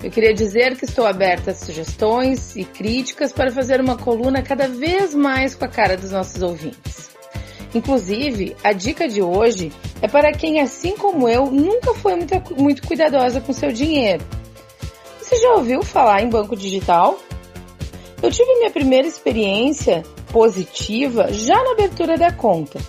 Eu 0.04 0.12
queria 0.12 0.34
dizer 0.34 0.75
que 0.75 0.84
estou 0.84 1.08
aberta 1.08 1.52
a 1.52 1.56
sugestões 1.56 2.58
e 2.58 2.65
críticas 2.65 3.32
para 3.32 3.52
fazer 3.52 3.80
uma 3.80 3.97
coluna 3.97 4.41
cada 4.41 4.67
vez 4.67 5.15
mais 5.15 5.56
com 5.56 5.63
a 5.63 5.69
cara 5.69 5.95
dos 5.95 6.12
nossos 6.12 6.41
ouvintes. 6.41 7.18
Inclusive, 7.73 8.55
a 8.63 8.73
dica 8.73 9.08
de 9.08 9.21
hoje 9.21 9.71
é 10.01 10.08
para 10.08 10.32
quem, 10.32 10.60
assim 10.60 10.95
como 10.95 11.29
eu, 11.29 11.51
nunca 11.51 11.93
foi 11.93 12.15
muito, 12.15 12.55
muito 12.58 12.88
cuidadosa 12.88 13.39
com 13.41 13.53
seu 13.53 13.71
dinheiro. 13.71 14.23
Você 15.21 15.38
já 15.38 15.53
ouviu 15.53 15.84
falar 15.84 16.21
em 16.21 16.29
banco 16.29 16.55
digital? 16.55 17.19
Eu 18.21 18.32
tive 18.32 18.53
minha 18.58 18.71
primeira 18.71 19.08
experiência 19.08 20.03
positiva 20.32 21.32
já 21.32 21.63
na 21.63 21.71
abertura 21.71 22.17
da 22.17 22.32
conta. 22.32 22.79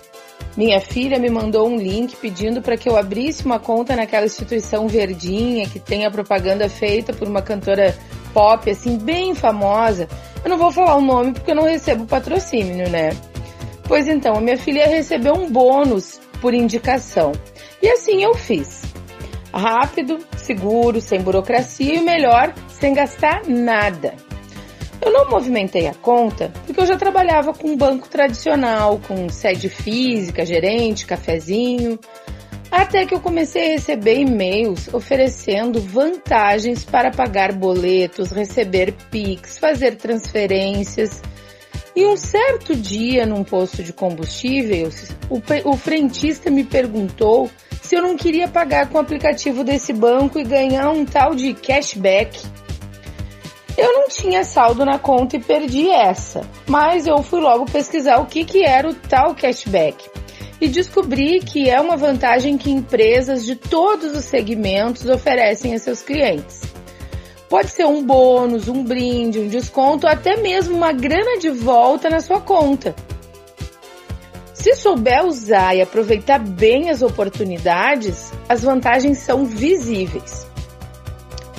Minha 0.57 0.81
filha 0.81 1.17
me 1.17 1.29
mandou 1.29 1.67
um 1.67 1.77
link 1.77 2.15
pedindo 2.17 2.61
para 2.61 2.75
que 2.75 2.89
eu 2.89 2.97
abrisse 2.97 3.45
uma 3.45 3.59
conta 3.59 3.95
naquela 3.95 4.25
instituição 4.25 4.87
verdinha 4.87 5.69
que 5.69 5.79
tem 5.79 6.05
a 6.05 6.11
propaganda 6.11 6.67
feita 6.67 7.13
por 7.13 7.27
uma 7.27 7.41
cantora 7.41 7.95
pop 8.33 8.69
assim 8.69 8.97
bem 8.97 9.33
famosa. 9.33 10.09
Eu 10.43 10.49
não 10.49 10.57
vou 10.57 10.71
falar 10.71 10.95
o 10.95 11.01
nome 11.01 11.33
porque 11.33 11.51
eu 11.51 11.55
não 11.55 11.63
recebo 11.63 12.05
patrocínio, 12.05 12.89
né? 12.89 13.11
Pois 13.87 14.07
então, 14.07 14.35
a 14.35 14.41
minha 14.41 14.57
filha 14.57 14.87
recebeu 14.87 15.33
um 15.33 15.49
bônus 15.49 16.19
por 16.39 16.53
indicação. 16.53 17.31
E 17.81 17.87
assim 17.87 18.23
eu 18.23 18.33
fiz. 18.33 18.81
Rápido, 19.53 20.19
seguro, 20.37 21.01
sem 21.01 21.21
burocracia 21.21 21.95
e 21.95 22.01
melhor, 22.01 22.53
sem 22.69 22.93
gastar 22.93 23.43
nada. 23.47 24.15
Eu 25.01 25.11
não 25.11 25.29
movimentei 25.29 25.87
a 25.87 25.95
conta 25.95 26.51
porque 26.65 26.79
eu 26.79 26.85
já 26.85 26.95
trabalhava 26.95 27.53
com 27.53 27.69
um 27.69 27.77
banco 27.77 28.07
tradicional, 28.07 28.99
com 29.07 29.27
sede 29.29 29.67
física, 29.67 30.45
gerente, 30.45 31.05
cafezinho. 31.05 31.99
Até 32.71 33.05
que 33.05 33.13
eu 33.13 33.19
comecei 33.19 33.71
a 33.71 33.71
receber 33.73 34.19
e-mails 34.19 34.87
oferecendo 34.93 35.81
vantagens 35.81 36.85
para 36.85 37.11
pagar 37.11 37.51
boletos, 37.51 38.31
receber 38.31 38.93
PIX, 39.09 39.57
fazer 39.57 39.95
transferências 39.97 41.21
E 41.95 42.05
um 42.05 42.15
certo 42.15 42.75
dia, 42.75 43.25
num 43.25 43.43
posto 43.43 43.83
de 43.83 43.91
combustíveis, 43.91 45.09
o, 45.29 45.41
o 45.69 45.77
frentista 45.77 46.49
me 46.49 46.63
perguntou 46.63 47.49
se 47.81 47.95
eu 47.95 48.01
não 48.01 48.15
queria 48.15 48.47
pagar 48.47 48.87
com 48.87 48.97
o 48.97 49.01
aplicativo 49.01 49.63
desse 49.63 49.91
banco 49.91 50.39
e 50.39 50.43
ganhar 50.43 50.89
um 50.89 51.03
tal 51.03 51.35
de 51.35 51.53
cashback. 51.53 52.39
Eu 53.77 53.93
não 53.93 54.07
tinha 54.07 54.43
saldo 54.43 54.85
na 54.85 54.97
conta 54.97 55.35
e 55.35 55.43
perdi 55.43 55.89
essa, 55.89 56.41
mas 56.67 57.07
eu 57.07 57.21
fui 57.23 57.41
logo 57.41 57.65
pesquisar 57.65 58.19
o 58.19 58.25
que, 58.25 58.45
que 58.45 58.63
era 58.63 58.89
o 58.89 58.93
tal 58.93 59.35
cashback 59.35 60.09
e 60.61 60.67
descobri 60.67 61.39
que 61.39 61.67
é 61.67 61.81
uma 61.81 61.97
vantagem 61.97 62.57
que 62.57 62.69
empresas 62.69 63.43
de 63.43 63.55
todos 63.55 64.15
os 64.15 64.25
segmentos 64.25 65.05
oferecem 65.07 65.73
a 65.73 65.79
seus 65.79 66.03
clientes. 66.03 66.61
Pode 67.51 67.69
ser 67.71 67.85
um 67.85 68.01
bônus, 68.01 68.69
um 68.69 68.81
brinde, 68.81 69.37
um 69.37 69.49
desconto, 69.49 70.07
até 70.07 70.37
mesmo 70.37 70.73
uma 70.73 70.93
grana 70.93 71.37
de 71.37 71.49
volta 71.49 72.09
na 72.09 72.21
sua 72.21 72.39
conta. 72.39 72.95
Se 74.53 74.73
souber 74.73 75.25
usar 75.25 75.75
e 75.75 75.81
aproveitar 75.81 76.39
bem 76.39 76.89
as 76.89 77.01
oportunidades, 77.01 78.31
as 78.47 78.63
vantagens 78.63 79.17
são 79.17 79.43
visíveis. 79.43 80.47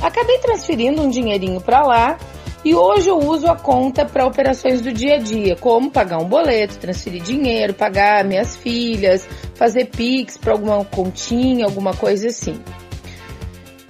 Acabei 0.00 0.38
transferindo 0.38 1.02
um 1.02 1.10
dinheirinho 1.10 1.60
para 1.60 1.82
lá 1.82 2.18
e 2.64 2.74
hoje 2.74 3.10
eu 3.10 3.18
uso 3.18 3.46
a 3.46 3.54
conta 3.54 4.06
para 4.06 4.24
operações 4.24 4.80
do 4.80 4.94
dia 4.94 5.16
a 5.16 5.18
dia, 5.18 5.56
como 5.56 5.90
pagar 5.90 6.16
um 6.16 6.26
boleto, 6.26 6.78
transferir 6.78 7.22
dinheiro, 7.22 7.74
pagar 7.74 8.24
minhas 8.24 8.56
filhas, 8.56 9.28
fazer 9.54 9.90
pix 9.90 10.38
para 10.38 10.54
alguma 10.54 10.82
continha, 10.86 11.66
alguma 11.66 11.92
coisa 11.92 12.28
assim 12.28 12.58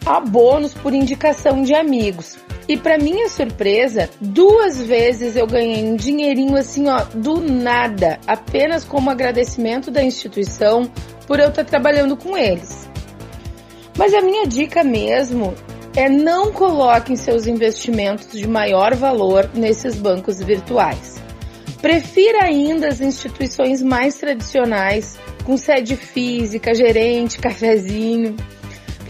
a 0.04 0.20
bônus 0.20 0.74
por 0.74 0.92
indicação 0.92 1.62
de 1.62 1.74
amigos. 1.74 2.36
E 2.68 2.76
para 2.76 2.98
minha 2.98 3.28
surpresa, 3.28 4.08
duas 4.20 4.80
vezes 4.80 5.36
eu 5.36 5.46
ganhei 5.46 5.84
um 5.84 5.96
dinheirinho 5.96 6.56
assim, 6.56 6.88
ó, 6.88 7.04
do 7.14 7.40
nada, 7.40 8.18
apenas 8.26 8.84
como 8.84 9.10
agradecimento 9.10 9.90
da 9.90 10.02
instituição 10.02 10.90
por 11.26 11.40
eu 11.40 11.48
estar 11.48 11.64
trabalhando 11.64 12.16
com 12.16 12.36
eles. 12.36 12.88
Mas 13.96 14.14
a 14.14 14.22
minha 14.22 14.46
dica 14.46 14.82
mesmo 14.82 15.54
é 15.94 16.08
não 16.08 16.52
coloquem 16.52 17.16
seus 17.16 17.46
investimentos 17.46 18.32
de 18.32 18.46
maior 18.46 18.94
valor 18.94 19.50
nesses 19.54 19.94
bancos 19.94 20.38
virtuais. 20.40 21.20
Prefira 21.80 22.44
ainda 22.44 22.88
as 22.88 23.00
instituições 23.00 23.82
mais 23.82 24.14
tradicionais, 24.14 25.18
com 25.44 25.56
sede 25.56 25.96
física, 25.96 26.72
gerente, 26.74 27.38
cafezinho. 27.38 28.36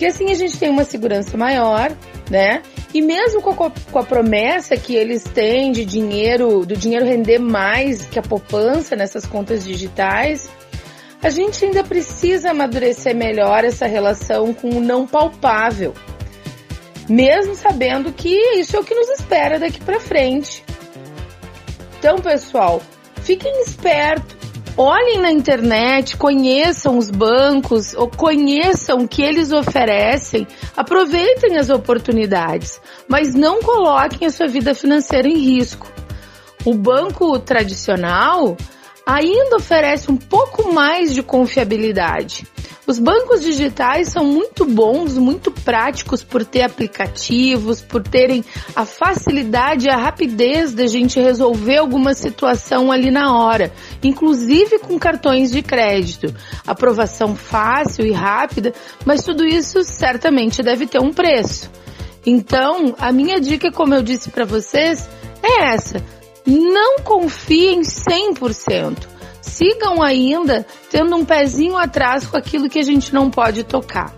Porque 0.03 0.11
assim 0.11 0.33
a 0.33 0.35
gente 0.35 0.59
tem 0.59 0.69
uma 0.69 0.83
segurança 0.83 1.37
maior, 1.39 1.97
né? 2.29 2.61
E 2.93 3.01
mesmo 3.01 3.41
com 3.41 3.51
a, 3.51 3.71
com 3.71 3.99
a, 4.01 4.03
promessa 4.03 4.77
que 4.77 4.97
eles 4.97 5.23
têm 5.23 5.71
de 5.71 5.85
dinheiro, 5.85 6.67
do 6.67 6.77
dinheiro 6.77 7.07
render 7.07 7.39
mais 7.39 8.05
que 8.07 8.19
a 8.19 8.23
poupança 8.23 8.97
nessas 8.97 9.25
contas 9.25 9.65
digitais, 9.65 10.51
a 11.23 11.31
gente 11.31 11.65
ainda 11.65 11.85
precisa 11.85 12.51
amadurecer 12.51 13.15
melhor 13.15 13.63
essa 13.63 13.87
relação 13.87 14.53
com 14.53 14.71
o 14.71 14.81
não 14.81 15.07
palpável. 15.07 15.95
Mesmo 17.09 17.55
sabendo 17.55 18.13
que 18.13 18.35
isso 18.59 18.77
é 18.77 18.81
o 18.81 18.85
que 18.85 18.97
nos 18.97 19.09
espera 19.09 19.57
daqui 19.57 19.81
para 19.85 20.01
frente. 20.01 20.65
Então, 22.01 22.19
pessoal, 22.19 22.83
fiquem 23.23 23.63
espertos 23.63 24.32
olhem 24.77 25.21
na 25.21 25.31
internet, 25.31 26.17
conheçam 26.17 26.99
os 26.99 27.11
bancos, 27.11 27.95
ou 27.95 28.09
conheçam 28.09 28.99
o 28.99 29.09
que 29.09 29.23
eles 29.23 29.53
oferecem, 29.53 30.47
aproveitem 30.77 31.59
as 31.59 31.71
oportunidades, 31.71 32.81
mas 33.09 33.35
não 33.35 33.63
coloquem 33.63 34.27
a 34.27 34.31
sua 34.31 34.49
vida 34.49 34.75
financeira 34.75 35.29
em 35.29 35.37
risco. 35.37 35.91
O 36.65 36.75
banco 36.75 37.39
tradicional 37.39 38.57
ainda 39.07 39.57
oferece 39.57 40.11
um 40.11 40.17
pouco 40.17 40.73
mais 40.73 41.15
de 41.15 41.23
confiabilidade. 41.23 42.47
Os 42.85 42.99
bancos 42.99 43.43
digitais 43.43 44.09
são 44.09 44.25
muito 44.25 44.65
bons, 44.65 45.17
muito 45.17 45.53
práticos 45.53 46.25
por 46.25 46.45
ter 46.45 46.63
aplicativos, 46.63 47.81
por 47.81 48.03
terem 48.03 48.45
a 48.75 48.85
facilidade 48.85 49.87
e 49.87 49.91
a 49.91 49.97
rapidez 49.97 50.73
da 50.75 50.87
gente 50.87 51.21
resolver 51.21 51.79
alguma 51.79 52.13
situação 52.13 52.91
ali 52.91 53.11
na 53.11 53.39
hora, 53.39 53.73
inclusive 54.03 54.81
com 54.81 54.99
cartões 54.99 55.53
de 55.53 55.63
crédito. 55.63 56.35
Aprovação 56.67 57.37
fácil 57.37 58.05
e 58.05 58.11
rápida, 58.11 58.73
mas 59.05 59.23
tudo 59.23 59.45
isso 59.45 59.85
certamente 59.85 60.61
deve 60.61 60.87
ter 60.87 61.01
um 61.01 61.13
preço. 61.13 61.71
Então, 62.27 62.95
a 62.99 63.13
minha 63.13 63.41
dica, 63.41 63.71
como 63.71 63.95
eu 63.95 64.03
disse 64.03 64.29
para 64.29 64.45
vocês, 64.45 65.09
é 65.43 65.67
essa 65.73 66.03
não 66.47 66.99
confiem 66.99 67.83
100%. 67.83 69.09
Sigam 69.41 70.03
ainda 70.03 70.67
tendo 70.91 71.17
um 71.17 71.25
pezinho 71.25 71.77
atrás 71.77 72.27
com 72.27 72.37
aquilo 72.37 72.69
que 72.69 72.79
a 72.79 72.83
gente 72.83 73.13
não 73.13 73.31
pode 73.31 73.65
tocar. 73.65 74.15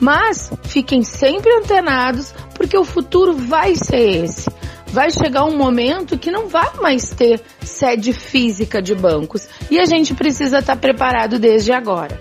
Mas 0.00 0.50
fiquem 0.64 1.02
sempre 1.02 1.52
antenados, 1.52 2.34
porque 2.54 2.76
o 2.76 2.84
futuro 2.84 3.34
vai 3.34 3.74
ser 3.76 4.24
esse. 4.24 4.50
Vai 4.88 5.10
chegar 5.10 5.44
um 5.44 5.56
momento 5.56 6.18
que 6.18 6.30
não 6.30 6.48
vai 6.48 6.70
mais 6.80 7.10
ter 7.10 7.40
sede 7.60 8.12
física 8.12 8.82
de 8.82 8.94
bancos 8.94 9.48
e 9.70 9.78
a 9.78 9.86
gente 9.86 10.12
precisa 10.12 10.58
estar 10.58 10.76
preparado 10.76 11.38
desde 11.38 11.72
agora. 11.72 12.20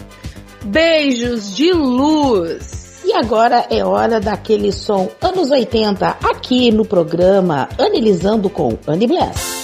Beijos 0.67 1.57
de 1.57 1.73
luz. 1.73 2.78
E 3.09 3.13
agora 3.15 3.65
é 3.71 3.83
hora 3.83 4.21
daquele 4.21 4.71
som 4.71 5.09
anos 5.23 5.51
80 5.51 6.19
aqui 6.23 6.71
no 6.71 6.85
programa 6.85 7.67
Analisando 7.79 8.51
com 8.51 8.77
Annie 8.87 9.09
Bless. 9.09 9.58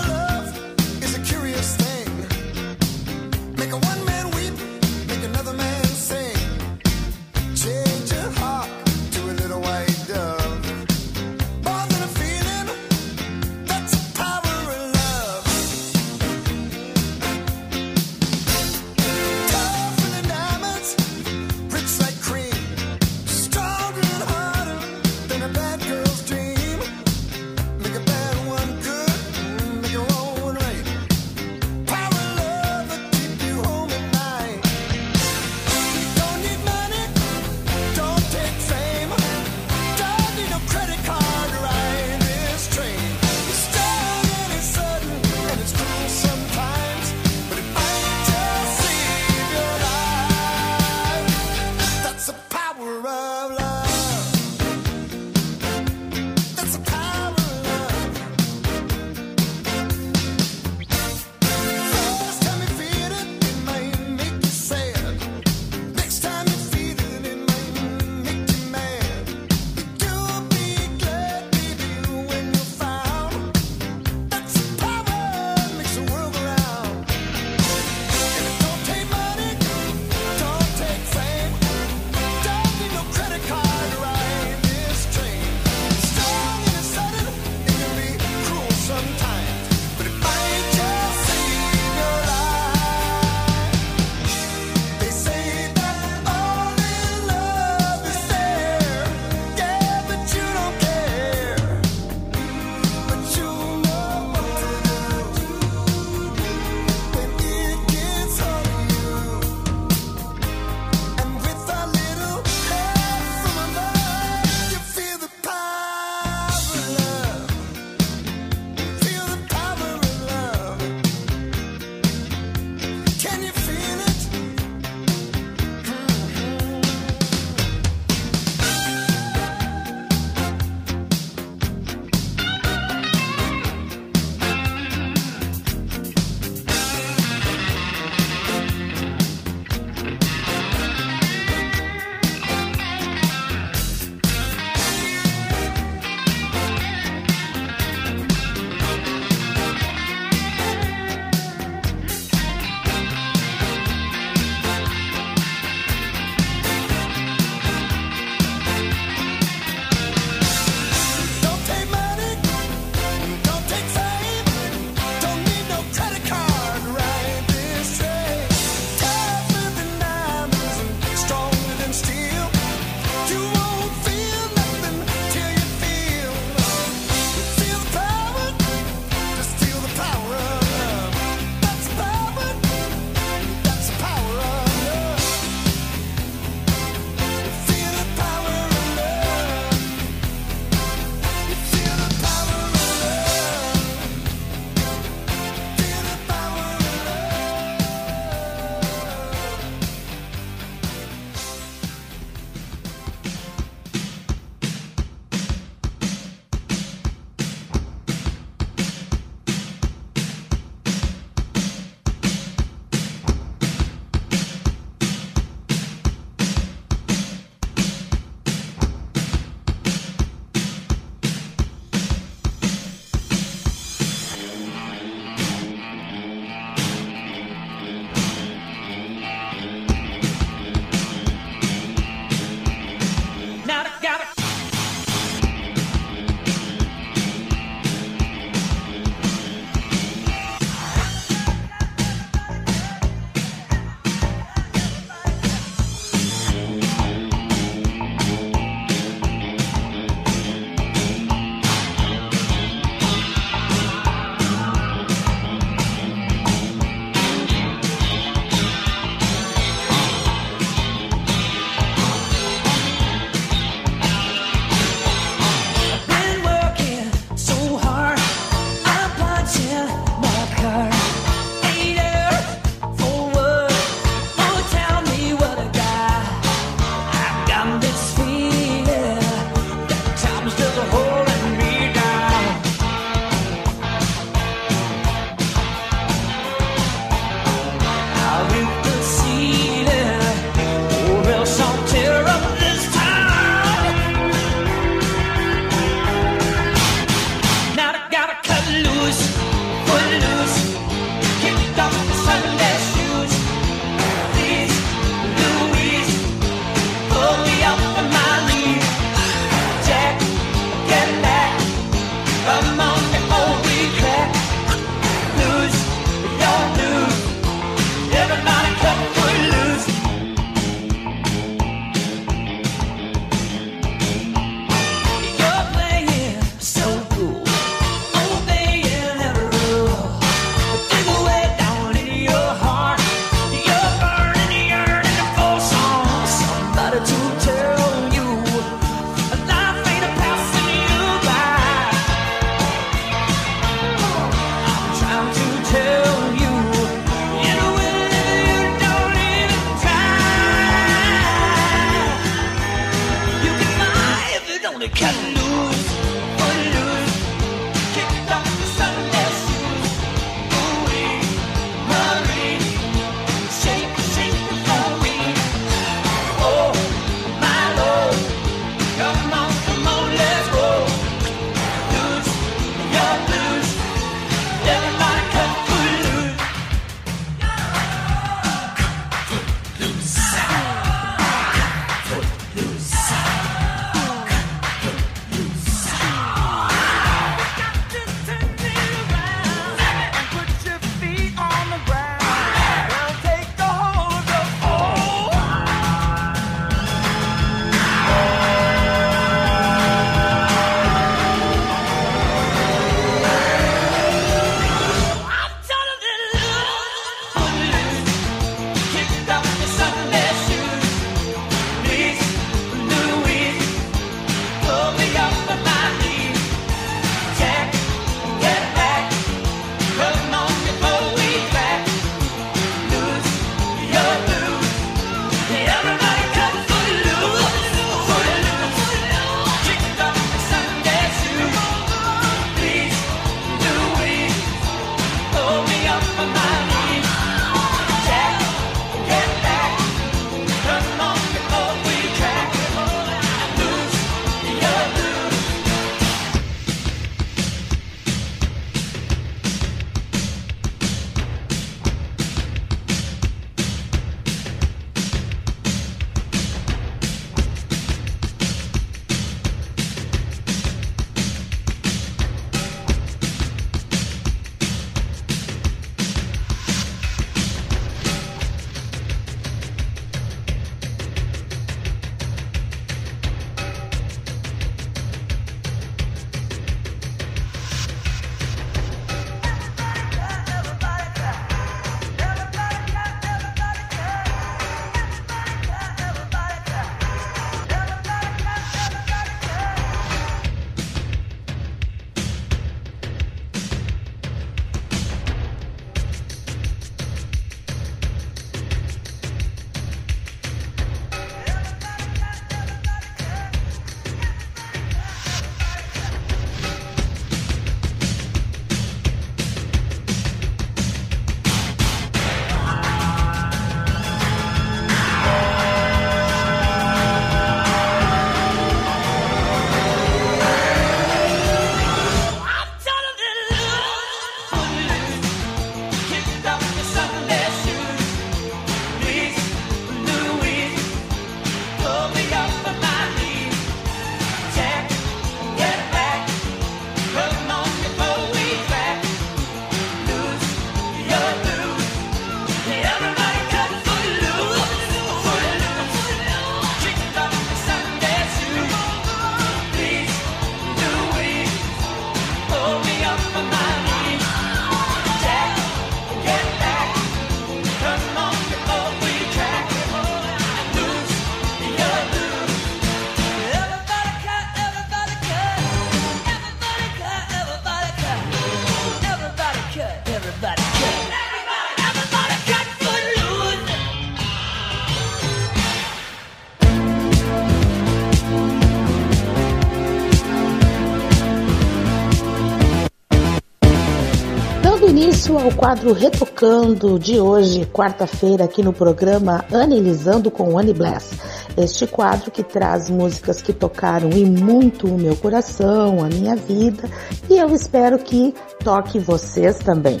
Início 585.28 585.38
ao 585.38 585.52
quadro 585.52 585.92
Retocando 585.92 586.98
de 586.98 587.20
hoje, 587.20 587.66
quarta-feira, 587.66 588.44
aqui 588.44 588.62
no 588.62 588.72
programa 588.72 589.44
Analisando 589.52 590.30
com 590.30 590.58
Annie 590.58 590.72
Bless. 590.72 591.10
Este 591.56 591.86
quadro 591.86 592.30
que 592.30 592.42
traz 592.42 592.88
músicas 592.88 593.42
que 593.42 593.52
tocaram 593.52 594.08
e 594.10 594.24
muito 594.24 594.86
o 594.86 594.98
meu 594.98 595.14
coração, 595.16 596.02
a 596.02 596.08
minha 596.08 596.34
vida, 596.34 596.88
e 597.28 597.36
eu 597.36 597.54
espero 597.54 597.98
que 597.98 598.34
toque 598.64 598.98
vocês 598.98 599.58
também. 599.58 600.00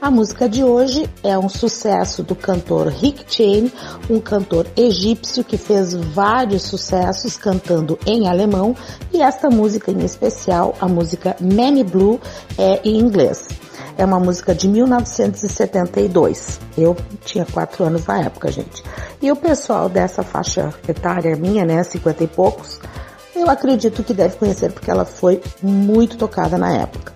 A 0.00 0.10
música 0.10 0.48
de 0.48 0.64
hoje 0.64 1.08
é 1.22 1.38
um 1.38 1.48
sucesso 1.48 2.22
do 2.22 2.34
cantor 2.34 2.88
Rick 2.88 3.24
Chain, 3.28 3.70
um 4.08 4.20
cantor 4.20 4.66
egípcio 4.76 5.44
que 5.44 5.56
fez 5.56 5.92
vários 5.94 6.62
sucessos 6.62 7.36
cantando 7.36 7.98
em 8.06 8.26
alemão, 8.26 8.74
e 9.12 9.20
esta 9.20 9.50
música 9.50 9.90
em 9.90 10.04
especial, 10.04 10.74
a 10.80 10.88
música 10.88 11.36
Many 11.40 11.84
Blue, 11.84 12.18
é 12.56 12.80
em 12.84 12.98
inglês. 12.98 13.48
É 14.02 14.04
uma 14.04 14.18
música 14.18 14.52
de 14.52 14.66
1972. 14.66 16.58
Eu 16.76 16.96
tinha 17.24 17.46
quatro 17.46 17.84
anos 17.84 18.04
na 18.04 18.22
época, 18.22 18.50
gente. 18.50 18.82
E 19.20 19.30
o 19.30 19.36
pessoal 19.36 19.88
dessa 19.88 20.24
faixa 20.24 20.74
etária 20.88 21.36
minha, 21.36 21.64
né, 21.64 21.80
50 21.84 22.24
e 22.24 22.26
poucos, 22.26 22.80
eu 23.32 23.48
acredito 23.48 24.02
que 24.02 24.12
deve 24.12 24.34
conhecer 24.34 24.72
porque 24.72 24.90
ela 24.90 25.04
foi 25.04 25.40
muito 25.62 26.16
tocada 26.16 26.58
na 26.58 26.72
época. 26.78 27.12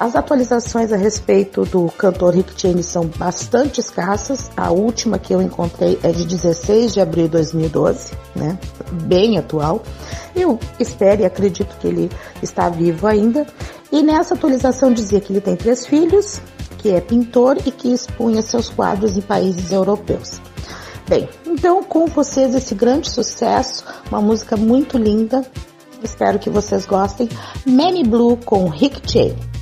As 0.00 0.16
atualizações 0.16 0.92
a 0.92 0.96
respeito 0.96 1.66
do 1.66 1.88
cantor 1.90 2.34
Rick 2.34 2.58
Cheney 2.58 2.82
são 2.82 3.04
bastante 3.04 3.80
escassas. 3.80 4.50
A 4.56 4.70
última 4.70 5.18
que 5.18 5.34
eu 5.34 5.42
encontrei 5.42 5.98
é 6.02 6.10
de 6.10 6.24
16 6.24 6.94
de 6.94 7.00
abril 7.02 7.24
de 7.24 7.32
2012, 7.32 8.12
né? 8.34 8.58
Bem 9.02 9.36
atual. 9.36 9.82
Eu 10.34 10.58
espero 10.80 11.20
e 11.20 11.24
acredito 11.26 11.76
que 11.78 11.86
ele 11.86 12.10
está 12.42 12.70
vivo 12.70 13.06
ainda. 13.06 13.46
E 13.94 14.02
nessa 14.02 14.34
atualização 14.34 14.92
dizia 14.92 15.20
que 15.20 15.32
ele 15.32 15.40
tem 15.40 15.54
três 15.54 15.86
filhos, 15.86 16.40
que 16.78 16.90
é 16.90 17.00
pintor 17.00 17.58
e 17.64 17.70
que 17.70 17.92
expunha 17.92 18.42
seus 18.42 18.68
quadros 18.68 19.16
em 19.16 19.20
países 19.20 19.70
europeus. 19.70 20.40
Bem, 21.08 21.28
então 21.46 21.80
com 21.80 22.06
vocês 22.06 22.56
esse 22.56 22.74
grande 22.74 23.08
sucesso, 23.08 23.84
uma 24.10 24.20
música 24.20 24.56
muito 24.56 24.98
linda. 24.98 25.46
Espero 26.02 26.40
que 26.40 26.50
vocês 26.50 26.84
gostem. 26.84 27.28
Many 27.64 28.02
Blue 28.02 28.36
com 28.38 28.68
Rick 28.68 29.00
Cheney. 29.08 29.53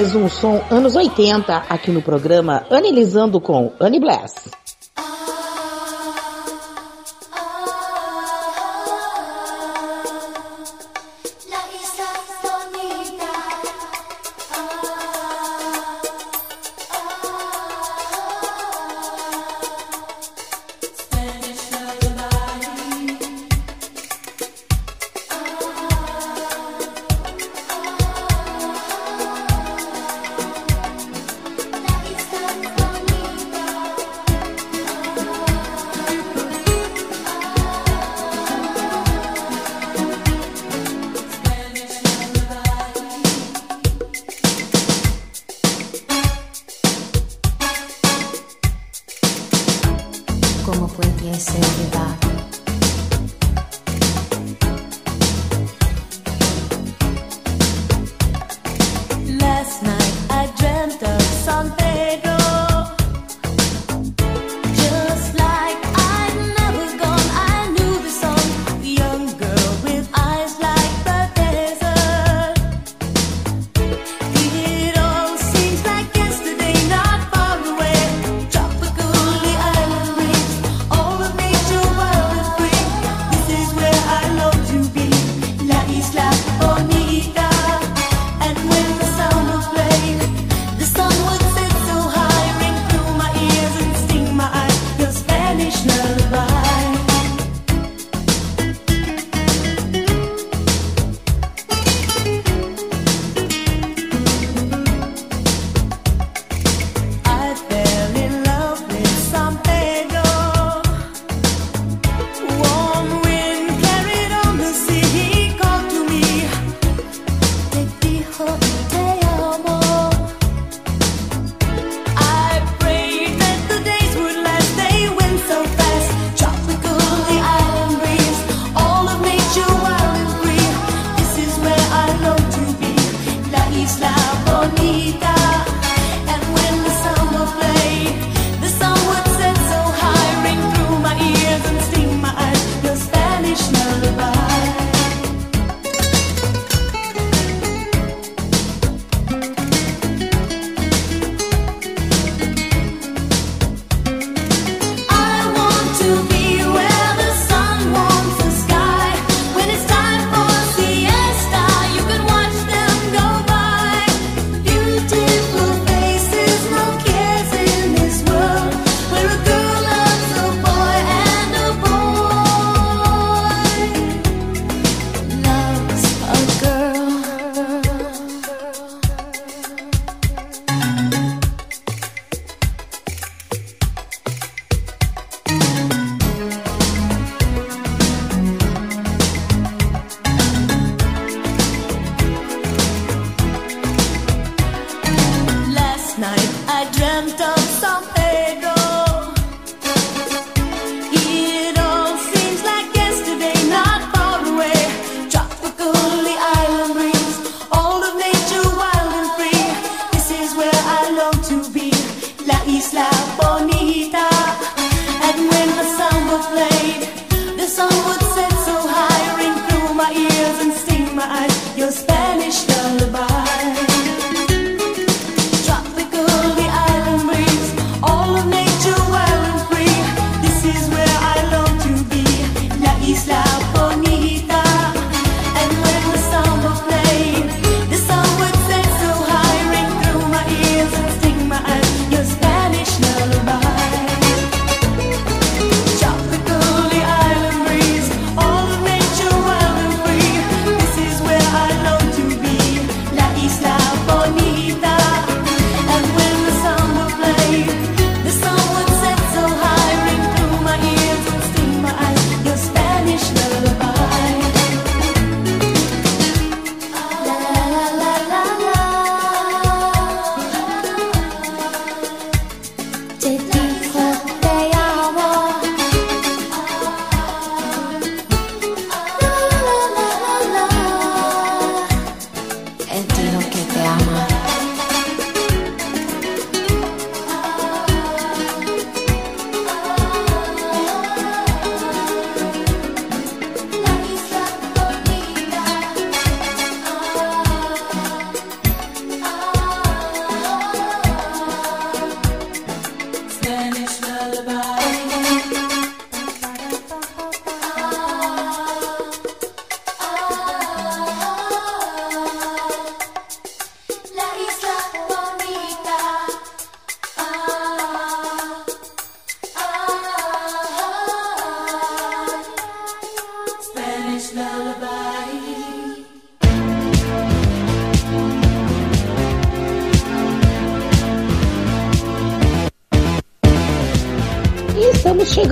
Mais 0.00 0.14
um 0.14 0.30
som 0.30 0.64
anos 0.70 0.96
80 0.96 1.64
aqui 1.68 1.90
no 1.90 2.00
programa 2.00 2.64
Analisando 2.70 3.38
com 3.38 3.70
Annie 3.78 4.00
Bless. 4.00 4.48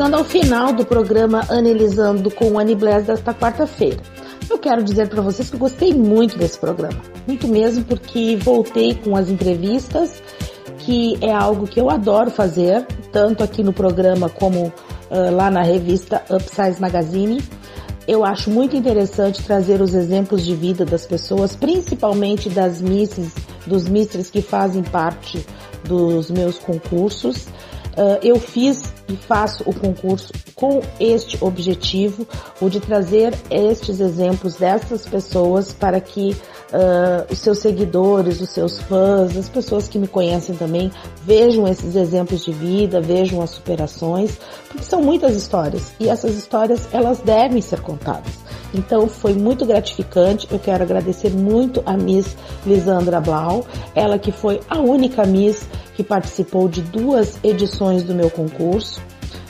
Chegando 0.08 0.22
ao 0.22 0.24
final 0.24 0.72
do 0.72 0.86
programa 0.86 1.44
Analisando 1.50 2.30
com 2.30 2.52
o 2.52 2.58
Aniblés 2.58 3.04
desta 3.04 3.34
quarta-feira. 3.34 3.98
Eu 4.48 4.58
quero 4.58 4.82
dizer 4.82 5.06
para 5.08 5.20
vocês 5.20 5.50
que 5.50 5.56
eu 5.56 5.60
gostei 5.60 5.92
muito 5.92 6.38
desse 6.38 6.58
programa, 6.58 6.98
muito 7.26 7.46
mesmo 7.46 7.84
porque 7.84 8.34
voltei 8.36 8.94
com 8.94 9.14
as 9.14 9.28
entrevistas, 9.28 10.22
que 10.78 11.18
é 11.20 11.30
algo 11.30 11.66
que 11.66 11.78
eu 11.78 11.90
adoro 11.90 12.30
fazer, 12.30 12.86
tanto 13.12 13.44
aqui 13.44 13.62
no 13.62 13.70
programa 13.70 14.30
como 14.30 14.68
uh, 14.68 15.30
lá 15.30 15.50
na 15.50 15.62
revista 15.62 16.24
Upsize 16.30 16.80
Magazine. 16.80 17.42
Eu 18.06 18.24
acho 18.24 18.50
muito 18.50 18.74
interessante 18.74 19.42
trazer 19.42 19.82
os 19.82 19.92
exemplos 19.92 20.42
de 20.42 20.54
vida 20.54 20.86
das 20.86 21.04
pessoas, 21.04 21.54
principalmente 21.54 22.48
das 22.48 22.80
misses, 22.80 23.34
dos 23.66 23.86
mistres 23.86 24.30
que 24.30 24.40
fazem 24.40 24.82
parte 24.82 25.44
dos 25.84 26.30
meus 26.30 26.56
concursos. 26.56 27.42
Uh, 27.94 28.18
eu 28.22 28.40
fiz 28.40 28.96
e 29.08 29.16
faço 29.16 29.62
o 29.66 29.74
concurso 29.74 30.32
com 30.54 30.80
este 31.00 31.42
objetivo, 31.42 32.26
o 32.60 32.68
de 32.68 32.80
trazer 32.80 33.34
estes 33.50 34.00
exemplos 34.00 34.56
dessas 34.56 35.06
pessoas 35.06 35.72
para 35.72 36.00
que 36.00 36.36
uh, 36.72 37.30
os 37.32 37.38
seus 37.38 37.58
seguidores, 37.58 38.40
os 38.40 38.50
seus 38.50 38.78
fãs, 38.80 39.36
as 39.36 39.48
pessoas 39.48 39.88
que 39.88 39.98
me 39.98 40.08
conhecem 40.08 40.54
também 40.56 40.90
vejam 41.24 41.66
esses 41.66 41.94
exemplos 41.94 42.44
de 42.44 42.52
vida, 42.52 43.00
vejam 43.00 43.42
as 43.42 43.50
superações, 43.50 44.38
porque 44.68 44.84
são 44.84 45.02
muitas 45.02 45.36
histórias 45.36 45.92
e 45.98 46.08
essas 46.08 46.36
histórias 46.36 46.88
elas 46.92 47.18
devem 47.20 47.60
ser 47.60 47.80
contadas. 47.80 48.32
Então 48.74 49.08
foi 49.08 49.32
muito 49.32 49.64
gratificante. 49.64 50.46
Eu 50.50 50.58
quero 50.58 50.82
agradecer 50.82 51.30
muito 51.30 51.82
a 51.86 51.96
Miss 51.96 52.36
Lisandra 52.66 53.20
Blau, 53.20 53.66
ela 53.94 54.18
que 54.18 54.30
foi 54.30 54.60
a 54.68 54.78
única 54.78 55.24
Miss 55.24 55.66
que 55.94 56.04
participou 56.04 56.68
de 56.68 56.82
duas 56.82 57.38
edições 57.42 58.02
do 58.02 58.14
meu 58.14 58.30
concurso. 58.30 59.00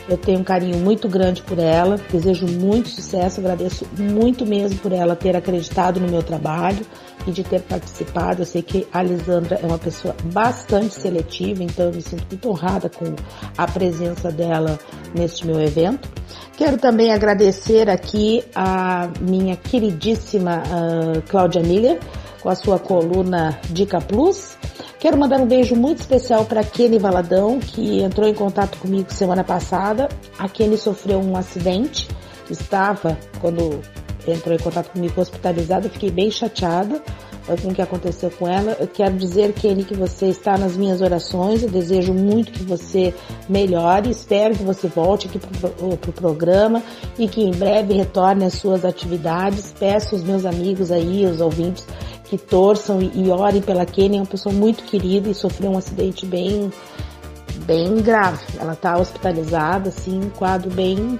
Eu 0.09 0.17
tenho 0.17 0.39
um 0.39 0.43
carinho 0.43 0.77
muito 0.77 1.07
grande 1.07 1.43
por 1.43 1.59
ela, 1.59 1.97
desejo 2.11 2.47
muito 2.47 2.89
sucesso, 2.89 3.39
agradeço 3.39 3.85
muito 3.95 4.43
mesmo 4.43 4.79
por 4.79 4.91
ela 4.91 5.15
ter 5.15 5.35
acreditado 5.35 5.99
no 5.99 6.07
meu 6.07 6.23
trabalho 6.23 6.83
e 7.27 7.31
de 7.31 7.43
ter 7.43 7.61
participado. 7.61 8.41
Eu 8.41 8.45
sei 8.45 8.63
que 8.63 8.87
a 8.91 9.03
Lisandra 9.03 9.59
é 9.61 9.65
uma 9.67 9.77
pessoa 9.77 10.15
bastante 10.33 10.95
seletiva, 10.95 11.63
então 11.63 11.85
eu 11.85 11.93
me 11.93 12.01
sinto 12.01 12.25
muito 12.27 12.49
honrada 12.49 12.89
com 12.89 13.15
a 13.55 13.67
presença 13.67 14.31
dela 14.31 14.79
neste 15.13 15.45
meu 15.45 15.61
evento. 15.61 16.09
Quero 16.57 16.77
também 16.77 17.13
agradecer 17.13 17.87
aqui 17.87 18.43
a 18.55 19.09
minha 19.21 19.55
queridíssima 19.55 20.63
uh, 20.63 21.21
Cláudia 21.29 21.61
Miller, 21.61 21.99
com 22.41 22.49
a 22.49 22.55
sua 22.55 22.79
coluna 22.79 23.59
Dica 23.69 24.01
Plus. 24.01 24.57
Quero 24.99 25.17
mandar 25.17 25.39
um 25.39 25.47
beijo 25.47 25.77
muito 25.77 25.99
especial 25.99 26.43
para 26.43 26.61
Kenny 26.61 26.99
Valadão, 26.99 27.57
que 27.57 28.01
entrou 28.01 28.27
em 28.27 28.33
contato 28.33 28.77
comigo 28.79 29.13
semana 29.13 29.45
passada. 29.45 30.09
A 30.37 30.49
Kenny 30.49 30.77
sofreu 30.77 31.21
um 31.21 31.37
acidente, 31.37 32.05
estava, 32.49 33.17
quando 33.39 33.79
entrou 34.27 34.53
em 34.53 34.59
contato 34.59 34.91
comigo 34.91 35.21
hospitalizada, 35.21 35.89
fiquei 35.89 36.11
bem 36.11 36.29
chateada 36.29 37.01
com 37.57 37.69
o 37.69 37.73
que 37.73 37.81
aconteceu 37.81 38.29
com 38.31 38.47
ela. 38.47 38.75
Eu 38.79 38.87
quero 38.87 39.15
dizer, 39.15 39.53
Kenny, 39.53 39.83
que 39.83 39.95
você 39.95 40.27
está 40.27 40.57
nas 40.57 40.75
minhas 40.75 41.01
orações. 41.01 41.63
Eu 41.63 41.69
desejo 41.69 42.13
muito 42.13 42.51
que 42.51 42.63
você 42.63 43.13
melhore. 43.47 44.09
Espero 44.09 44.55
que 44.55 44.63
você 44.63 44.87
volte 44.87 45.27
aqui 45.27 45.39
para 45.39 45.69
o 45.85 45.97
pro 45.97 46.11
programa 46.11 46.83
e 47.17 47.27
que 47.27 47.41
em 47.41 47.51
breve 47.51 47.93
retorne 47.93 48.45
às 48.45 48.53
suas 48.53 48.85
atividades. 48.85 49.73
Peço 49.79 50.15
aos 50.15 50.23
meus 50.23 50.45
amigos 50.45 50.91
aí, 50.91 51.25
os 51.25 51.41
ouvintes, 51.41 51.85
que 52.25 52.37
torçam 52.37 53.01
e, 53.01 53.11
e 53.15 53.29
orem 53.29 53.61
pela 53.61 53.85
Kenny. 53.85 54.17
É 54.17 54.19
uma 54.19 54.25
pessoa 54.25 54.53
muito 54.53 54.83
querida 54.83 55.29
e 55.29 55.33
sofreu 55.33 55.71
um 55.71 55.77
acidente 55.77 56.25
bem, 56.25 56.71
bem 57.65 57.95
grave. 57.97 58.43
Ela 58.59 58.73
está 58.73 58.97
hospitalizada, 58.97 59.89
assim, 59.89 60.19
um 60.19 60.29
quadro 60.29 60.69
bem 60.69 61.19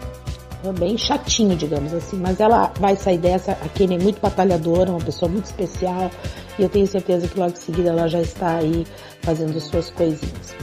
bem 0.78 0.97
chatinho, 0.97 1.55
digamos 1.55 1.93
assim, 1.93 2.18
mas 2.18 2.39
ela 2.39 2.72
vai 2.80 2.95
sair 2.95 3.18
dessa. 3.18 3.53
A 3.53 3.70
Kenny 3.70 3.95
é 3.95 3.99
muito 3.99 4.20
batalhadora, 4.20 4.91
uma 4.91 4.99
pessoa 4.99 5.32
muito 5.32 5.45
especial, 5.45 6.12
e 6.57 6.64
eu 6.64 6.70
tenho 6.70 6.86
certeza 6.86 7.28
que 7.28 7.39
logo 7.39 7.53
em 7.53 7.55
seguida 7.55 7.89
ela 7.89 8.07
já 8.07 8.22
está 8.22 8.57
aí 8.57 8.86
fazendo 9.22 9.60
suas 9.60 9.89
coisinhas. 9.89 10.55